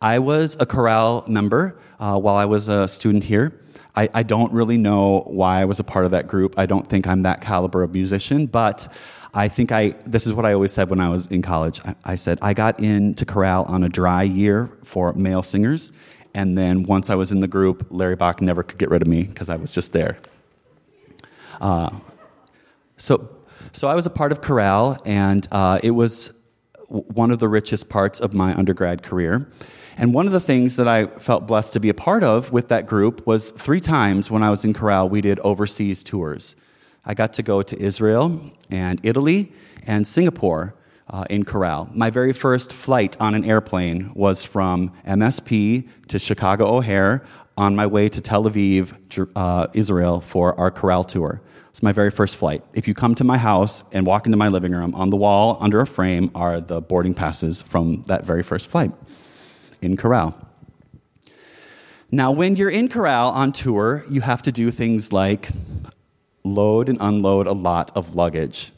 I 0.02 0.20
was 0.20 0.56
a 0.58 0.66
chorale 0.66 1.26
member 1.28 1.78
uh, 2.00 2.18
while 2.18 2.36
I 2.36 2.46
was 2.46 2.70
a 2.70 2.88
student 2.88 3.26
here. 3.26 3.60
I, 3.94 4.08
I, 4.14 4.24
don't 4.24 4.54
really 4.54 4.78
know 4.78 5.24
why 5.28 5.62
I 5.62 5.66
was 5.66 5.82
a 5.82 5.84
part 5.84 6.06
of 6.06 6.12
that 6.12 6.28
group. 6.28 6.58
I 6.58 6.66
don't 6.66 6.88
think 6.88 7.08
I'm 7.08 7.24
that 7.24 7.42
caliber 7.42 7.84
of 7.84 7.94
musician, 7.94 8.46
but 8.46 8.88
I 9.34 9.50
think 9.50 9.74
I, 9.74 9.90
this 10.06 10.26
is 10.26 10.32
what 10.32 10.46
I 10.46 10.54
always 10.54 10.72
said 10.72 10.90
when 10.90 11.02
I 11.02 11.10
was 11.10 11.28
in 11.28 11.42
college. 11.42 11.82
I, 11.84 11.96
I 12.06 12.16
said, 12.16 12.40
I 12.42 12.54
got 12.54 12.80
into 12.80 13.26
chorale 13.26 13.66
on 13.68 13.84
a 13.84 13.90
dry 13.90 14.24
year 14.24 14.72
for 14.84 15.14
male 15.14 15.44
singers, 15.44 15.92
and 16.34 16.58
then 16.58 16.84
once 16.84 17.10
I 17.10 17.16
was 17.16 17.34
in 17.34 17.42
the 17.42 17.50
group, 17.50 17.88
Larry 17.90 18.16
Bach 18.16 18.42
never 18.42 18.64
could 18.64 18.78
get 18.78 18.90
rid 18.90 19.02
of 19.02 19.10
me 19.10 19.24
because 19.24 19.50
I 19.50 19.58
was 19.58 19.72
just 19.72 19.92
there. 19.92 20.18
Uh, 21.60 22.00
so, 22.98 23.30
so 23.74 23.88
I 23.88 23.96
was 23.96 24.06
a 24.06 24.12
part 24.12 24.32
of 24.32 24.42
Chorale, 24.42 25.02
and 25.04 25.48
uh, 25.52 25.80
it 25.84 25.92
was 25.92 26.32
one 26.88 27.32
of 27.32 27.40
the 27.40 27.50
richest 27.50 27.90
parts 27.90 28.20
of 28.20 28.34
my 28.34 28.56
undergrad 28.56 29.02
career. 29.02 29.50
And 29.98 30.14
one 30.14 30.28
of 30.28 30.32
the 30.32 30.40
things 30.40 30.76
that 30.78 30.88
I 30.88 31.08
felt 31.08 31.48
blessed 31.48 31.74
to 31.74 31.80
be 31.80 31.90
a 31.90 31.94
part 31.94 32.24
of 32.24 32.52
with 32.52 32.68
that 32.70 32.86
group 32.86 33.26
was 33.26 33.50
three 33.52 33.80
times 33.80 34.30
when 34.30 34.44
I 34.44 34.52
was 34.52 34.64
in 34.64 34.74
Chorale, 34.74 35.10
we 35.10 35.22
did 35.22 35.40
overseas 35.40 36.04
tours. 36.04 36.56
I 37.04 37.16
got 37.16 37.34
to 37.34 37.44
go 37.44 37.62
to 37.62 37.80
Israel 37.80 38.52
and 38.70 39.00
Italy 39.04 39.52
and 39.86 40.08
Singapore 40.08 40.76
uh, 41.10 41.26
in 41.30 41.44
Chorale. 41.44 41.90
My 41.94 42.10
very 42.10 42.34
first 42.34 42.72
flight 42.74 43.20
on 43.20 43.36
an 43.36 43.44
airplane 43.44 44.12
was 44.14 44.46
from 44.46 44.92
MSP 45.06 45.88
to 46.08 46.20
Chicago 46.20 46.78
O'Hare 46.78 47.24
on 47.58 47.76
my 47.76 47.88
way 47.88 48.10
to 48.10 48.22
Tel 48.22 48.44
Aviv, 48.46 48.98
uh, 49.36 49.68
Israel 49.74 50.22
for 50.22 50.60
our 50.60 50.72
Chorale 50.72 51.04
tour. 51.04 51.42
It's 51.70 51.84
my 51.84 51.92
very 51.92 52.12
first 52.12 52.38
flight. 52.38 52.64
If 52.74 52.88
you 52.88 52.94
come 52.94 53.16
to 53.16 53.24
my 53.24 53.38
house 53.38 53.84
and 53.92 54.06
walk 54.06 54.26
into 54.26 54.38
my 54.38 54.48
living 54.48 54.74
room, 54.74 54.94
on 54.94 55.10
the 55.10 55.18
wall 55.18 55.58
under 55.60 55.82
a 55.82 55.88
frame 55.88 56.30
are 56.36 56.62
the 56.62 56.82
boarding 56.82 57.14
passes 57.14 57.62
from 57.62 58.04
that 58.04 58.26
very 58.26 58.44
first 58.44 58.70
flight 58.70 58.92
in 59.82 59.98
Chorale. 59.98 60.36
Now, 62.12 62.32
when 62.32 62.56
you're 62.56 62.70
in 62.70 62.90
Chorale 62.90 63.30
on 63.30 63.52
tour, 63.54 64.06
you 64.08 64.22
have 64.22 64.44
to 64.44 64.52
do 64.52 64.70
things 64.70 65.12
like 65.12 65.50
load 66.44 66.90
and 66.90 67.00
unload 67.02 67.48
a 67.48 67.54
lot 67.54 67.92
of 67.96 68.14
luggage. 68.14 68.72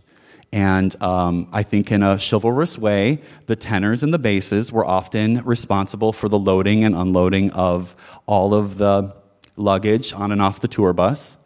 And 0.53 0.95
um, 1.03 1.49
I 1.51 1.63
think 1.63 1.91
in 1.91 2.01
a 2.01 2.17
chivalrous 2.17 2.77
way, 2.77 3.21
the 3.47 3.57
tenors 3.57 4.03
and 4.03 4.13
the 4.13 4.19
basses 4.19 4.71
were 4.71 4.85
often 4.85 5.43
responsible 5.43 6.13
for 6.13 6.29
the 6.29 6.39
loading 6.39 6.85
and 6.85 6.95
unloading 6.95 7.51
of 7.51 7.93
all 8.25 8.53
of 8.53 8.77
the 8.77 9.15
luggage 9.55 10.13
on 10.13 10.31
and 10.31 10.41
off 10.41 10.59
the 10.59 10.67
tour 10.67 10.93
bus. 10.93 11.38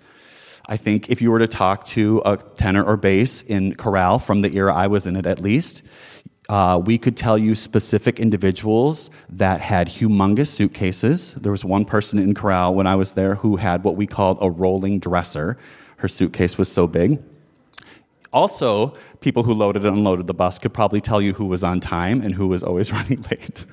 I 0.68 0.78
think 0.78 1.10
if 1.10 1.22
you 1.22 1.32
were 1.32 1.40
to 1.40 1.48
talk 1.48 1.86
to 1.86 2.22
a 2.26 2.38
tenor 2.38 2.84
or 2.84 2.96
bass 2.96 3.42
in 3.42 3.76
chorale 3.76 4.20
from 4.20 4.42
the 4.42 4.56
era 4.56 4.74
I 4.74 4.88
was 4.88 5.08
in 5.08 5.16
it 5.16 5.26
at 5.26 5.40
least, 5.40 5.84
uh, 6.50 6.82
we 6.84 6.98
could 6.98 7.16
tell 7.16 7.38
you 7.38 7.56
specific 7.56 8.20
individuals 8.20 9.10
that 9.30 9.62
had 9.62 9.88
humongous 9.88 10.48
suitcases. 10.48 11.34
There 11.34 11.52
was 11.52 11.64
one 11.64 11.86
person 11.86 12.20
in 12.20 12.34
chorale 12.34 12.74
when 12.74 12.88
I 12.88 12.96
was 12.96 13.14
there 13.14 13.36
who 13.36 13.56
had 13.56 13.84
what 13.84 13.96
we 13.96 14.08
called 14.08 14.40
a 14.42 14.50
rolling 14.50 15.00
dresser. 15.00 15.58
Her 15.98 16.08
suitcase 16.08 16.58
was 16.58 16.72
so 16.72 16.88
big. 16.88 17.24
Also, 18.32 18.96
people 19.22 19.44
who 19.44 19.54
loaded 19.54 19.86
and 19.86 19.98
unloaded 19.98 20.28
the 20.28 20.34
bus 20.34 20.60
could 20.60 20.74
probably 20.74 21.02
tell 21.02 21.22
you 21.22 21.34
who 21.34 21.46
was 21.46 21.64
on 21.64 21.80
time 21.80 22.22
and 22.22 22.34
who 22.36 22.48
was 22.48 22.64
always 22.64 22.92
running 22.94 23.24
late. 23.30 23.66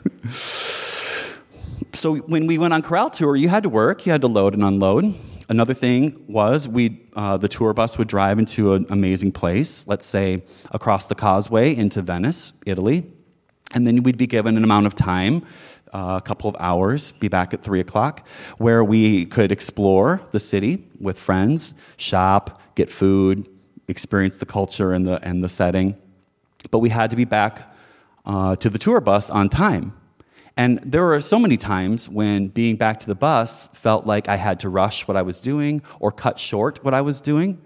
So 1.93 2.17
when 2.17 2.47
we 2.47 2.59
went 2.59 2.75
on 2.75 2.83
chorale 2.83 3.11
tour, 3.11 3.37
you 3.37 3.49
had 3.49 3.63
to 3.63 3.69
work, 3.69 4.07
you 4.07 4.13
had 4.13 4.21
to 4.23 4.29
load 4.29 4.55
and 4.55 4.63
unload. 4.63 5.15
Another 5.49 5.75
thing 5.75 6.25
was 6.27 6.69
we 6.69 7.03
uh, 7.15 7.37
the 7.37 7.49
tour 7.49 7.73
bus 7.73 7.99
would 7.99 8.09
drive 8.09 8.39
into 8.39 8.75
an 8.75 8.87
amazing 8.91 9.33
place, 9.33 9.87
let's 9.87 10.07
say 10.07 10.43
across 10.73 11.07
the 11.07 11.15
causeway 11.15 11.75
into 11.75 12.03
Venice, 12.03 12.53
Italy, 12.67 13.07
and 13.73 13.87
then 13.87 14.03
we'd 14.03 14.19
be 14.19 14.27
given 14.27 14.57
an 14.57 14.65
amount 14.65 14.87
of 14.87 14.95
time 14.95 15.45
uh, 15.93 16.21
a 16.23 16.27
couple 16.27 16.51
of 16.51 16.57
hours, 16.59 17.13
be 17.13 17.29
back 17.29 17.55
at 17.55 17.63
three 17.63 17.81
o'clock, 17.81 18.27
where 18.59 18.83
we 18.85 19.25
could 19.27 19.53
explore 19.53 20.21
the 20.33 20.41
city 20.41 20.85
with 21.01 21.19
friends, 21.19 21.75
shop, 21.97 22.61
get 22.75 22.91
food, 22.91 23.49
experience 23.89 24.39
the 24.39 24.47
culture 24.47 24.93
and 24.93 25.07
the, 25.07 25.23
and 25.27 25.43
the 25.43 25.49
setting. 25.49 25.97
But 26.71 26.81
we 26.81 26.91
had 26.91 27.11
to 27.11 27.17
be 27.17 27.25
back 27.25 27.73
uh, 28.25 28.57
to 28.57 28.69
the 28.69 28.79
tour 28.79 29.01
bus 29.01 29.31
on 29.31 29.49
time. 29.49 29.95
And 30.57 30.79
there 30.79 31.05
were 31.05 31.21
so 31.21 31.39
many 31.39 31.57
times 31.57 32.09
when 32.09 32.49
being 32.49 32.77
back 32.77 33.01
to 33.01 33.07
the 33.07 33.15
bus 33.15 33.69
felt 33.75 34.07
like 34.07 34.29
I 34.29 34.37
had 34.37 34.61
to 34.61 34.71
rush 34.71 35.07
what 35.07 35.17
I 35.17 35.23
was 35.23 35.41
doing 35.41 35.83
or 36.01 36.11
cut 36.11 36.39
short 36.39 36.83
what 36.83 36.95
I 36.95 37.03
was 37.03 37.21
doing. 37.21 37.61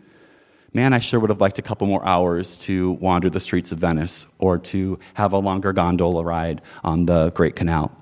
Man, 0.73 0.93
I 0.93 0.99
sure 0.99 1.21
would 1.21 1.31
have 1.31 1.41
liked 1.41 1.59
a 1.59 1.63
couple 1.63 1.87
more 1.87 2.05
hours 2.05 2.59
to 2.59 2.93
wander 2.93 3.31
the 3.31 3.41
streets 3.41 3.73
of 3.73 3.79
Venice 3.79 4.27
or 4.39 4.59
to 4.59 4.99
have 5.15 5.33
a 5.33 5.39
longer 5.39 5.73
gondola 5.73 6.23
ride 6.23 6.63
on 6.83 7.07
the 7.07 7.31
Great 7.31 7.57
Canal. 7.57 7.97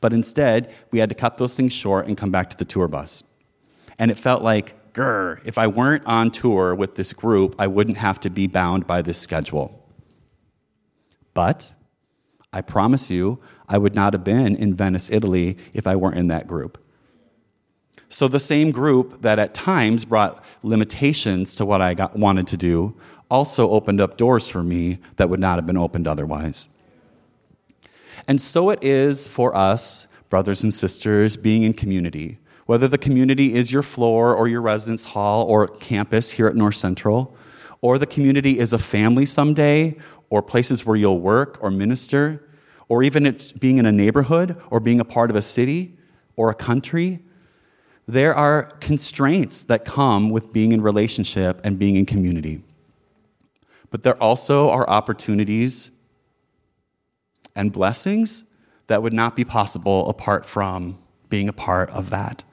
But 0.00 0.12
instead, 0.12 0.72
we 0.90 0.98
had 0.98 1.08
to 1.08 1.14
cut 1.14 1.38
those 1.38 1.56
things 1.56 1.72
short 1.72 2.06
and 2.06 2.16
come 2.16 2.30
back 2.30 2.50
to 2.50 2.56
the 2.56 2.64
tour 2.64 2.88
bus. 2.88 3.22
And 3.98 4.10
it 4.10 4.18
felt 4.18 4.42
like 4.42 4.92
grr, 4.92 5.40
if 5.44 5.58
I 5.58 5.66
weren't 5.66 6.04
on 6.06 6.30
tour 6.30 6.74
with 6.74 6.94
this 6.96 7.12
group, 7.12 7.54
I 7.58 7.66
wouldn't 7.68 7.98
have 7.98 8.18
to 8.20 8.30
be 8.30 8.46
bound 8.46 8.86
by 8.86 9.02
this 9.02 9.18
schedule. 9.18 9.80
But 11.32 11.72
I 12.54 12.60
promise 12.60 13.10
you, 13.10 13.38
I 13.68 13.78
would 13.78 13.94
not 13.94 14.12
have 14.12 14.24
been 14.24 14.54
in 14.56 14.74
Venice, 14.74 15.10
Italy, 15.10 15.58
if 15.72 15.86
I 15.86 15.96
weren't 15.96 16.16
in 16.16 16.28
that 16.28 16.46
group. 16.46 16.78
So, 18.08 18.28
the 18.28 18.40
same 18.40 18.70
group 18.70 19.22
that 19.22 19.38
at 19.38 19.54
times 19.54 20.04
brought 20.04 20.44
limitations 20.62 21.56
to 21.56 21.64
what 21.64 21.80
I 21.80 21.94
got, 21.94 22.16
wanted 22.16 22.46
to 22.48 22.56
do 22.56 22.94
also 23.30 23.70
opened 23.70 24.00
up 24.00 24.16
doors 24.16 24.48
for 24.48 24.62
me 24.62 24.98
that 25.16 25.28
would 25.28 25.40
not 25.40 25.56
have 25.56 25.66
been 25.66 25.76
opened 25.76 26.06
otherwise. 26.06 26.68
And 28.28 28.40
so 28.40 28.70
it 28.70 28.82
is 28.82 29.26
for 29.26 29.56
us, 29.56 30.06
brothers 30.28 30.62
and 30.62 30.72
sisters, 30.72 31.36
being 31.36 31.62
in 31.64 31.72
community 31.72 32.38
whether 32.66 32.88
the 32.88 32.98
community 32.98 33.54
is 33.54 33.72
your 33.72 33.82
floor 33.82 34.34
or 34.34 34.48
your 34.48 34.62
residence 34.62 35.04
hall 35.06 35.46
or 35.46 35.68
campus 35.68 36.32
here 36.32 36.46
at 36.46 36.56
North 36.56 36.76
Central, 36.76 37.36
or 37.80 37.98
the 37.98 38.06
community 38.06 38.58
is 38.58 38.72
a 38.72 38.78
family 38.78 39.26
someday, 39.26 39.96
or 40.30 40.42
places 40.42 40.86
where 40.86 40.96
you'll 40.96 41.20
work 41.20 41.58
or 41.60 41.70
minister, 41.70 42.43
or 42.88 43.02
even 43.02 43.26
it's 43.26 43.52
being 43.52 43.78
in 43.78 43.86
a 43.86 43.92
neighborhood 43.92 44.60
or 44.70 44.80
being 44.80 45.00
a 45.00 45.04
part 45.04 45.30
of 45.30 45.36
a 45.36 45.42
city 45.42 45.96
or 46.36 46.50
a 46.50 46.54
country, 46.54 47.20
there 48.06 48.34
are 48.34 48.64
constraints 48.80 49.62
that 49.64 49.84
come 49.84 50.30
with 50.30 50.52
being 50.52 50.72
in 50.72 50.82
relationship 50.82 51.60
and 51.64 51.78
being 51.78 51.96
in 51.96 52.04
community. 52.04 52.62
But 53.90 54.02
there 54.02 54.20
also 54.22 54.70
are 54.70 54.88
opportunities 54.88 55.90
and 57.56 57.72
blessings 57.72 58.44
that 58.88 59.02
would 59.02 59.12
not 59.12 59.36
be 59.36 59.44
possible 59.44 60.08
apart 60.08 60.44
from 60.44 60.98
being 61.30 61.48
a 61.48 61.52
part 61.52 61.90
of 61.90 62.10
that. 62.10 62.44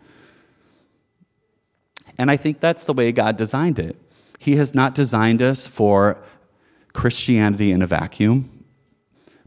And 2.18 2.30
I 2.30 2.38
think 2.38 2.60
that's 2.60 2.86
the 2.86 2.94
way 2.94 3.12
God 3.12 3.36
designed 3.36 3.80
it. 3.80 3.96
He 4.40 4.56
has 4.56 4.74
not 4.74 4.96
designed 4.96 5.42
us 5.42 5.68
for 5.68 6.24
Christianity 6.94 7.72
in 7.72 7.82
a 7.82 7.88
vacuum, 7.88 8.61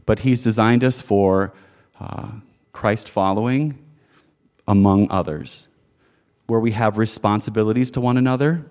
but 0.05 0.19
He's 0.19 0.43
designed 0.43 0.83
us 0.83 1.01
for 1.01 1.53
uh, 1.99 2.29
Christ 2.73 3.09
following 3.09 3.77
among 4.67 5.09
others, 5.09 5.67
where 6.47 6.59
we 6.59 6.71
have 6.71 6.97
responsibilities 6.97 7.91
to 7.91 8.01
one 8.01 8.17
another, 8.17 8.65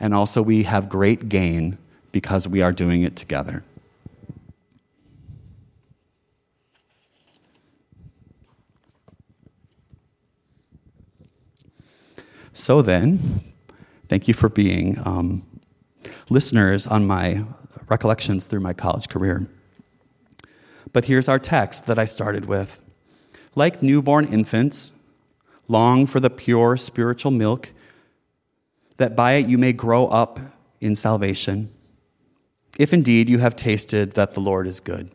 and 0.00 0.14
also 0.14 0.42
we 0.42 0.64
have 0.64 0.88
great 0.88 1.28
gain 1.28 1.78
because 2.12 2.48
we 2.48 2.62
are 2.62 2.72
doing 2.72 3.02
it 3.02 3.16
together. 3.16 3.62
So 12.52 12.80
then, 12.80 13.42
thank 14.08 14.28
you 14.28 14.32
for 14.32 14.48
being 14.48 14.98
um, 15.04 15.46
listeners 16.30 16.86
on 16.86 17.06
my 17.06 17.44
recollections 17.88 18.46
through 18.46 18.60
my 18.60 18.72
college 18.72 19.10
career. 19.10 19.46
But 20.96 21.04
here's 21.04 21.28
our 21.28 21.38
text 21.38 21.84
that 21.88 21.98
I 21.98 22.06
started 22.06 22.46
with. 22.46 22.80
Like 23.54 23.82
newborn 23.82 24.24
infants, 24.32 24.94
long 25.68 26.06
for 26.06 26.20
the 26.20 26.30
pure 26.30 26.78
spiritual 26.78 27.32
milk, 27.32 27.74
that 28.96 29.14
by 29.14 29.32
it 29.32 29.46
you 29.46 29.58
may 29.58 29.74
grow 29.74 30.06
up 30.06 30.40
in 30.80 30.96
salvation, 30.96 31.70
if 32.78 32.94
indeed 32.94 33.28
you 33.28 33.36
have 33.40 33.56
tasted 33.56 34.12
that 34.12 34.32
the 34.32 34.40
Lord 34.40 34.66
is 34.66 34.80
good. 34.80 35.10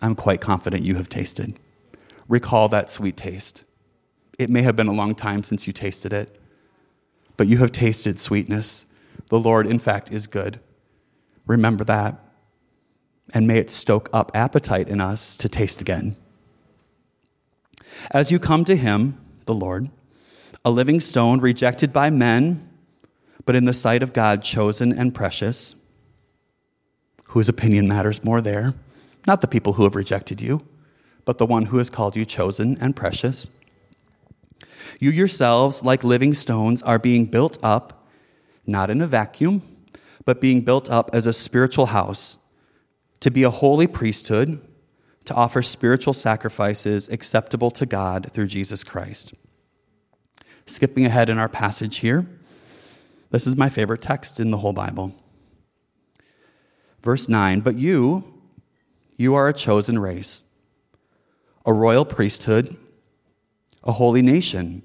I'm 0.00 0.14
quite 0.14 0.40
confident 0.40 0.84
you 0.84 0.94
have 0.94 1.08
tasted. 1.08 1.58
Recall 2.28 2.68
that 2.68 2.88
sweet 2.88 3.16
taste. 3.16 3.64
It 4.38 4.48
may 4.48 4.62
have 4.62 4.76
been 4.76 4.86
a 4.86 4.92
long 4.92 5.16
time 5.16 5.42
since 5.42 5.66
you 5.66 5.72
tasted 5.72 6.12
it, 6.12 6.40
but 7.36 7.48
you 7.48 7.58
have 7.58 7.72
tasted 7.72 8.20
sweetness. 8.20 8.86
The 9.26 9.40
Lord, 9.40 9.66
in 9.66 9.80
fact, 9.80 10.12
is 10.12 10.28
good. 10.28 10.60
Remember 11.48 11.82
that. 11.82 12.27
And 13.34 13.46
may 13.46 13.58
it 13.58 13.70
stoke 13.70 14.08
up 14.12 14.30
appetite 14.34 14.88
in 14.88 15.00
us 15.00 15.36
to 15.36 15.48
taste 15.48 15.80
again. 15.80 16.16
As 18.10 18.30
you 18.30 18.38
come 18.38 18.64
to 18.64 18.76
Him, 18.76 19.20
the 19.44 19.54
Lord, 19.54 19.90
a 20.64 20.70
living 20.70 21.00
stone 21.00 21.40
rejected 21.40 21.92
by 21.92 22.10
men, 22.10 22.68
but 23.44 23.56
in 23.56 23.64
the 23.64 23.72
sight 23.72 24.02
of 24.02 24.12
God 24.12 24.42
chosen 24.42 24.92
and 24.92 25.14
precious, 25.14 25.74
whose 27.28 27.48
opinion 27.48 27.86
matters 27.86 28.24
more 28.24 28.40
there, 28.40 28.74
not 29.26 29.40
the 29.40 29.46
people 29.46 29.74
who 29.74 29.84
have 29.84 29.94
rejected 29.94 30.40
you, 30.40 30.66
but 31.24 31.38
the 31.38 31.46
one 31.46 31.66
who 31.66 31.78
has 31.78 31.90
called 31.90 32.16
you 32.16 32.24
chosen 32.24 32.78
and 32.80 32.96
precious. 32.96 33.50
You 34.98 35.10
yourselves, 35.10 35.84
like 35.84 36.02
living 36.02 36.34
stones, 36.34 36.82
are 36.82 36.98
being 36.98 37.26
built 37.26 37.58
up, 37.62 38.08
not 38.66 38.90
in 38.90 39.00
a 39.02 39.06
vacuum, 39.06 39.62
but 40.24 40.40
being 40.40 40.62
built 40.62 40.90
up 40.90 41.10
as 41.12 41.26
a 41.26 41.32
spiritual 41.32 41.86
house, 41.86 42.38
to 43.20 43.30
be 43.30 43.42
a 43.42 43.50
holy 43.50 43.86
priesthood, 43.86 44.60
to 45.24 45.34
offer 45.34 45.60
spiritual 45.62 46.14
sacrifices 46.14 47.08
acceptable 47.08 47.70
to 47.72 47.84
God 47.86 48.30
through 48.32 48.46
Jesus 48.46 48.84
Christ. 48.84 49.34
Skipping 50.66 51.04
ahead 51.04 51.30
in 51.30 51.38
our 51.38 51.48
passage 51.48 51.98
here, 51.98 52.26
This 53.30 53.46
is 53.46 53.56
my 53.56 53.68
favorite 53.68 54.00
text 54.00 54.40
in 54.40 54.50
the 54.50 54.58
whole 54.58 54.72
Bible. 54.72 55.14
Verse 57.02 57.28
9, 57.28 57.60
but 57.60 57.76
you, 57.76 58.24
you 59.18 59.34
are 59.34 59.48
a 59.48 59.52
chosen 59.52 59.98
race, 59.98 60.44
a 61.66 61.72
royal 61.72 62.04
priesthood, 62.06 62.76
a 63.84 63.92
holy 63.92 64.22
nation. 64.22 64.82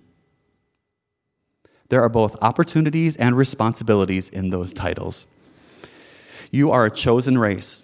There 1.89 2.01
are 2.01 2.09
both 2.09 2.41
opportunities 2.41 3.15
and 3.15 3.37
responsibilities 3.37 4.29
in 4.29 4.49
those 4.49 4.73
titles. 4.73 5.27
You 6.51 6.71
are 6.71 6.85
a 6.85 6.91
chosen 6.91 7.37
race, 7.37 7.83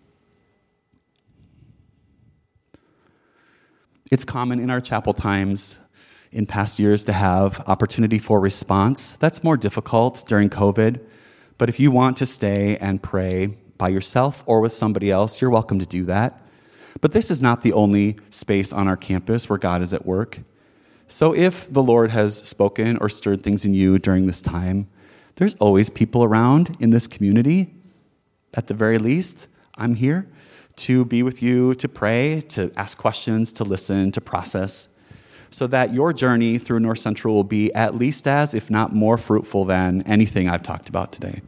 It's 4.11 4.25
common 4.25 4.59
in 4.59 4.69
our 4.69 4.81
chapel 4.81 5.13
times 5.13 5.79
in 6.33 6.45
past 6.45 6.79
years 6.79 7.05
to 7.05 7.13
have 7.13 7.63
opportunity 7.65 8.19
for 8.19 8.41
response. 8.41 9.13
That's 9.13 9.41
more 9.41 9.55
difficult 9.55 10.27
during 10.27 10.49
COVID. 10.49 10.99
But 11.57 11.69
if 11.69 11.79
you 11.79 11.91
want 11.91 12.17
to 12.17 12.25
stay 12.25 12.75
and 12.75 13.01
pray 13.01 13.57
by 13.77 13.87
yourself 13.87 14.43
or 14.45 14.59
with 14.59 14.73
somebody 14.73 15.09
else, 15.09 15.39
you're 15.39 15.49
welcome 15.49 15.79
to 15.79 15.85
do 15.85 16.03
that. 16.07 16.43
But 16.99 17.13
this 17.13 17.31
is 17.31 17.41
not 17.41 17.61
the 17.61 17.71
only 17.71 18.17
space 18.31 18.73
on 18.73 18.85
our 18.85 18.97
campus 18.97 19.47
where 19.47 19.57
God 19.57 19.81
is 19.81 19.93
at 19.93 20.05
work. 20.05 20.39
So 21.07 21.33
if 21.33 21.71
the 21.71 21.81
Lord 21.81 22.09
has 22.09 22.37
spoken 22.37 22.97
or 22.97 23.07
stirred 23.07 23.43
things 23.43 23.63
in 23.63 23.73
you 23.73 23.97
during 23.97 24.25
this 24.25 24.41
time, 24.41 24.89
there's 25.37 25.55
always 25.55 25.89
people 25.89 26.21
around 26.21 26.75
in 26.81 26.89
this 26.89 27.07
community. 27.07 27.73
At 28.55 28.67
the 28.67 28.73
very 28.73 28.97
least, 28.97 29.47
I'm 29.77 29.95
here 29.95 30.27
to 30.77 31.05
be 31.05 31.23
with 31.23 31.41
you, 31.43 31.73
to 31.75 31.87
pray, 31.87 32.41
to 32.49 32.71
ask 32.75 32.97
questions, 32.97 33.51
to 33.53 33.63
listen, 33.63 34.11
to 34.11 34.21
process, 34.21 34.89
so 35.49 35.67
that 35.67 35.93
your 35.93 36.13
journey 36.13 36.57
through 36.57 36.79
North 36.79 36.99
Central 36.99 37.35
will 37.35 37.43
be 37.43 37.73
at 37.73 37.95
least 37.95 38.27
as, 38.27 38.53
if 38.53 38.69
not 38.69 38.93
more 38.93 39.17
fruitful 39.17 39.65
than 39.65 40.01
anything 40.03 40.49
I've 40.49 40.63
talked 40.63 40.89
about 40.89 41.11
today. 41.11 41.41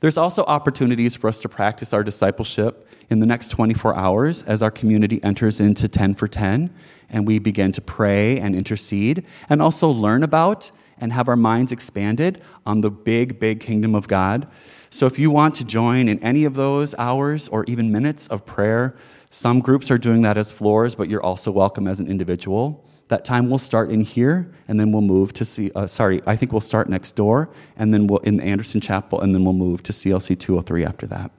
There's 0.00 0.18
also 0.18 0.44
opportunities 0.44 1.16
for 1.16 1.28
us 1.28 1.38
to 1.40 1.48
practice 1.48 1.92
our 1.92 2.04
discipleship 2.04 2.88
in 3.10 3.20
the 3.20 3.26
next 3.26 3.48
24 3.48 3.94
hours 3.94 4.42
as 4.42 4.62
our 4.62 4.70
community 4.70 5.22
enters 5.22 5.60
into 5.60 5.88
10 5.88 6.14
for 6.14 6.28
10 6.28 6.70
and 7.10 7.26
we 7.26 7.38
begin 7.38 7.72
to 7.72 7.80
pray 7.80 8.38
and 8.38 8.54
intercede 8.54 9.24
and 9.48 9.62
also 9.62 9.88
learn 9.88 10.22
about 10.22 10.70
and 11.00 11.12
have 11.12 11.28
our 11.28 11.36
minds 11.36 11.72
expanded 11.72 12.42
on 12.66 12.80
the 12.80 12.90
big, 12.90 13.38
big 13.38 13.60
kingdom 13.60 13.94
of 13.94 14.08
God. 14.08 14.46
So 14.90 15.06
if 15.06 15.18
you 15.18 15.30
want 15.30 15.54
to 15.56 15.64
join 15.64 16.08
in 16.08 16.18
any 16.20 16.44
of 16.44 16.54
those 16.54 16.94
hours 16.98 17.48
or 17.48 17.64
even 17.64 17.92
minutes 17.92 18.26
of 18.28 18.44
prayer, 18.46 18.96
some 19.30 19.60
groups 19.60 19.90
are 19.90 19.98
doing 19.98 20.22
that 20.22 20.38
as 20.38 20.50
floors, 20.50 20.94
but 20.94 21.08
you're 21.08 21.22
also 21.22 21.50
welcome 21.50 21.86
as 21.86 22.00
an 22.00 22.08
individual. 22.08 22.84
That 23.08 23.24
time 23.24 23.48
will 23.48 23.58
start 23.58 23.90
in 23.90 24.02
here, 24.02 24.52
and 24.66 24.78
then 24.78 24.92
we'll 24.92 25.02
move 25.02 25.32
to 25.34 25.44
see. 25.44 25.70
Uh, 25.74 25.86
sorry, 25.86 26.20
I 26.26 26.36
think 26.36 26.52
we'll 26.52 26.60
start 26.60 26.88
next 26.88 27.12
door, 27.12 27.48
and 27.76 27.92
then 27.92 28.06
we'll 28.06 28.20
in 28.20 28.36
the 28.36 28.44
Anderson 28.44 28.80
Chapel, 28.80 29.20
and 29.20 29.34
then 29.34 29.44
we'll 29.44 29.54
move 29.54 29.82
to 29.84 29.92
CLC 29.92 30.38
203 30.38 30.84
after 30.84 31.06
that. 31.06 31.30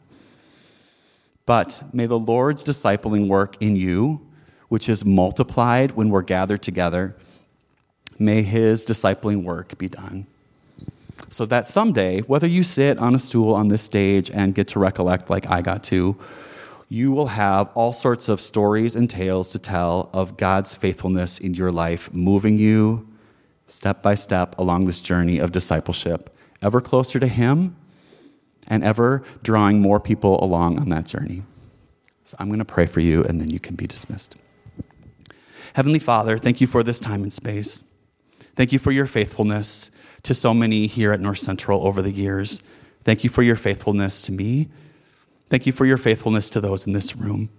But 1.49 1.81
may 1.91 2.05
the 2.05 2.19
Lord's 2.19 2.63
discipling 2.63 3.27
work 3.27 3.57
in 3.59 3.75
you, 3.75 4.21
which 4.67 4.87
is 4.87 5.03
multiplied 5.03 5.93
when 5.93 6.11
we're 6.11 6.21
gathered 6.21 6.61
together, 6.61 7.15
may 8.19 8.43
His 8.43 8.85
discipling 8.85 9.41
work 9.41 9.75
be 9.79 9.87
done. 9.87 10.27
So 11.29 11.47
that 11.47 11.67
someday, 11.67 12.19
whether 12.19 12.45
you 12.45 12.61
sit 12.61 12.99
on 12.99 13.15
a 13.15 13.19
stool 13.19 13.55
on 13.55 13.69
this 13.69 13.81
stage 13.81 14.29
and 14.29 14.53
get 14.53 14.67
to 14.67 14.79
recollect 14.79 15.31
like 15.31 15.49
I 15.49 15.63
got 15.63 15.83
to, 15.85 16.15
you 16.87 17.11
will 17.11 17.25
have 17.25 17.71
all 17.73 17.93
sorts 17.93 18.29
of 18.29 18.39
stories 18.39 18.95
and 18.95 19.09
tales 19.09 19.49
to 19.49 19.57
tell 19.57 20.11
of 20.13 20.37
God's 20.37 20.75
faithfulness 20.75 21.39
in 21.39 21.55
your 21.55 21.71
life, 21.71 22.13
moving 22.13 22.59
you 22.59 23.07
step 23.65 24.03
by 24.03 24.13
step 24.13 24.53
along 24.59 24.85
this 24.85 25.01
journey 25.01 25.39
of 25.39 25.51
discipleship, 25.51 26.29
ever 26.61 26.79
closer 26.79 27.19
to 27.19 27.25
Him 27.25 27.75
and 28.69 28.83
ever 28.83 29.23
drawing 29.43 29.81
more 29.81 29.99
people 29.99 30.43
along 30.43 30.79
on 30.79 30.89
that 30.89 31.05
journey. 31.05 31.43
So 32.23 32.37
I'm 32.39 32.47
going 32.47 32.59
to 32.59 32.65
pray 32.65 32.85
for 32.85 32.99
you, 32.99 33.23
and 33.23 33.41
then 33.41 33.49
you 33.49 33.59
can 33.59 33.75
be 33.75 33.87
dismissed. 33.87 34.35
Heavenly 35.73 35.99
Father, 35.99 36.37
thank 36.37 36.61
you 36.61 36.67
for 36.67 36.83
this 36.83 36.99
time 36.99 37.23
and 37.23 37.33
space. 37.33 37.83
Thank 38.55 38.71
you 38.71 38.79
for 38.79 38.91
your 38.91 39.05
faithfulness 39.05 39.91
to 40.23 40.33
so 40.33 40.53
many 40.53 40.87
here 40.87 41.11
at 41.11 41.21
North 41.21 41.39
Central 41.39 41.85
over 41.85 42.01
the 42.01 42.11
years. 42.11 42.61
Thank 43.03 43.23
you 43.23 43.29
for 43.29 43.41
your 43.41 43.55
faithfulness 43.55 44.21
to 44.23 44.31
me 44.31 44.69
Thank 45.49 45.65
you 45.65 45.71
for 45.71 45.85
your 45.85 45.97
faithfulness 45.97 46.49
to 46.51 46.61
those 46.61 46.85
in 46.85 46.93
this 46.93 47.15
room, 47.15 47.49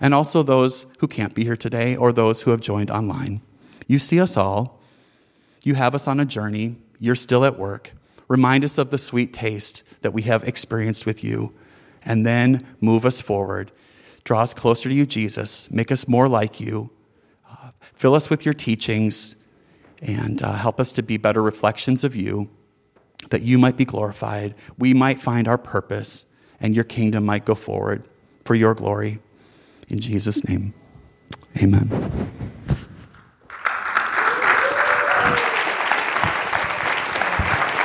and 0.00 0.12
also 0.12 0.42
those 0.42 0.86
who 0.98 1.06
can't 1.06 1.34
be 1.34 1.44
here 1.44 1.56
today 1.56 1.94
or 1.94 2.12
those 2.12 2.42
who 2.42 2.50
have 2.50 2.60
joined 2.60 2.90
online. 2.90 3.40
You 3.86 4.00
see 4.00 4.20
us 4.20 4.36
all. 4.36 4.80
You 5.64 5.74
have 5.74 5.94
us 5.94 6.08
on 6.08 6.18
a 6.18 6.24
journey. 6.24 6.76
You're 6.98 7.14
still 7.14 7.44
at 7.44 7.56
work. 7.56 7.92
Remind 8.28 8.64
us 8.64 8.78
of 8.78 8.90
the 8.90 8.98
sweet 8.98 9.32
taste 9.32 9.82
that 10.02 10.12
we 10.12 10.22
have 10.22 10.44
experienced 10.44 11.06
with 11.06 11.24
you, 11.24 11.54
and 12.04 12.26
then 12.26 12.66
move 12.80 13.04
us 13.04 13.20
forward. 13.20 13.72
Draw 14.24 14.42
us 14.42 14.54
closer 14.54 14.88
to 14.88 14.94
you, 14.94 15.06
Jesus. 15.06 15.70
Make 15.70 15.90
us 15.90 16.06
more 16.06 16.28
like 16.28 16.60
you. 16.60 16.90
Uh, 17.50 17.70
fill 17.94 18.14
us 18.14 18.28
with 18.28 18.44
your 18.44 18.54
teachings 18.54 19.34
and 20.02 20.42
uh, 20.42 20.52
help 20.52 20.78
us 20.78 20.92
to 20.92 21.02
be 21.02 21.16
better 21.16 21.42
reflections 21.42 22.04
of 22.04 22.14
you, 22.14 22.48
that 23.30 23.42
you 23.42 23.58
might 23.58 23.76
be 23.76 23.84
glorified. 23.84 24.54
We 24.76 24.94
might 24.94 25.20
find 25.20 25.48
our 25.48 25.58
purpose 25.58 26.26
and 26.60 26.74
your 26.74 26.84
kingdom 26.84 27.24
might 27.24 27.44
go 27.44 27.54
forward 27.54 28.04
for 28.44 28.54
your 28.54 28.74
glory. 28.74 29.18
In 29.88 29.98
Jesus' 29.98 30.46
name, 30.46 30.74
amen. 31.60 31.88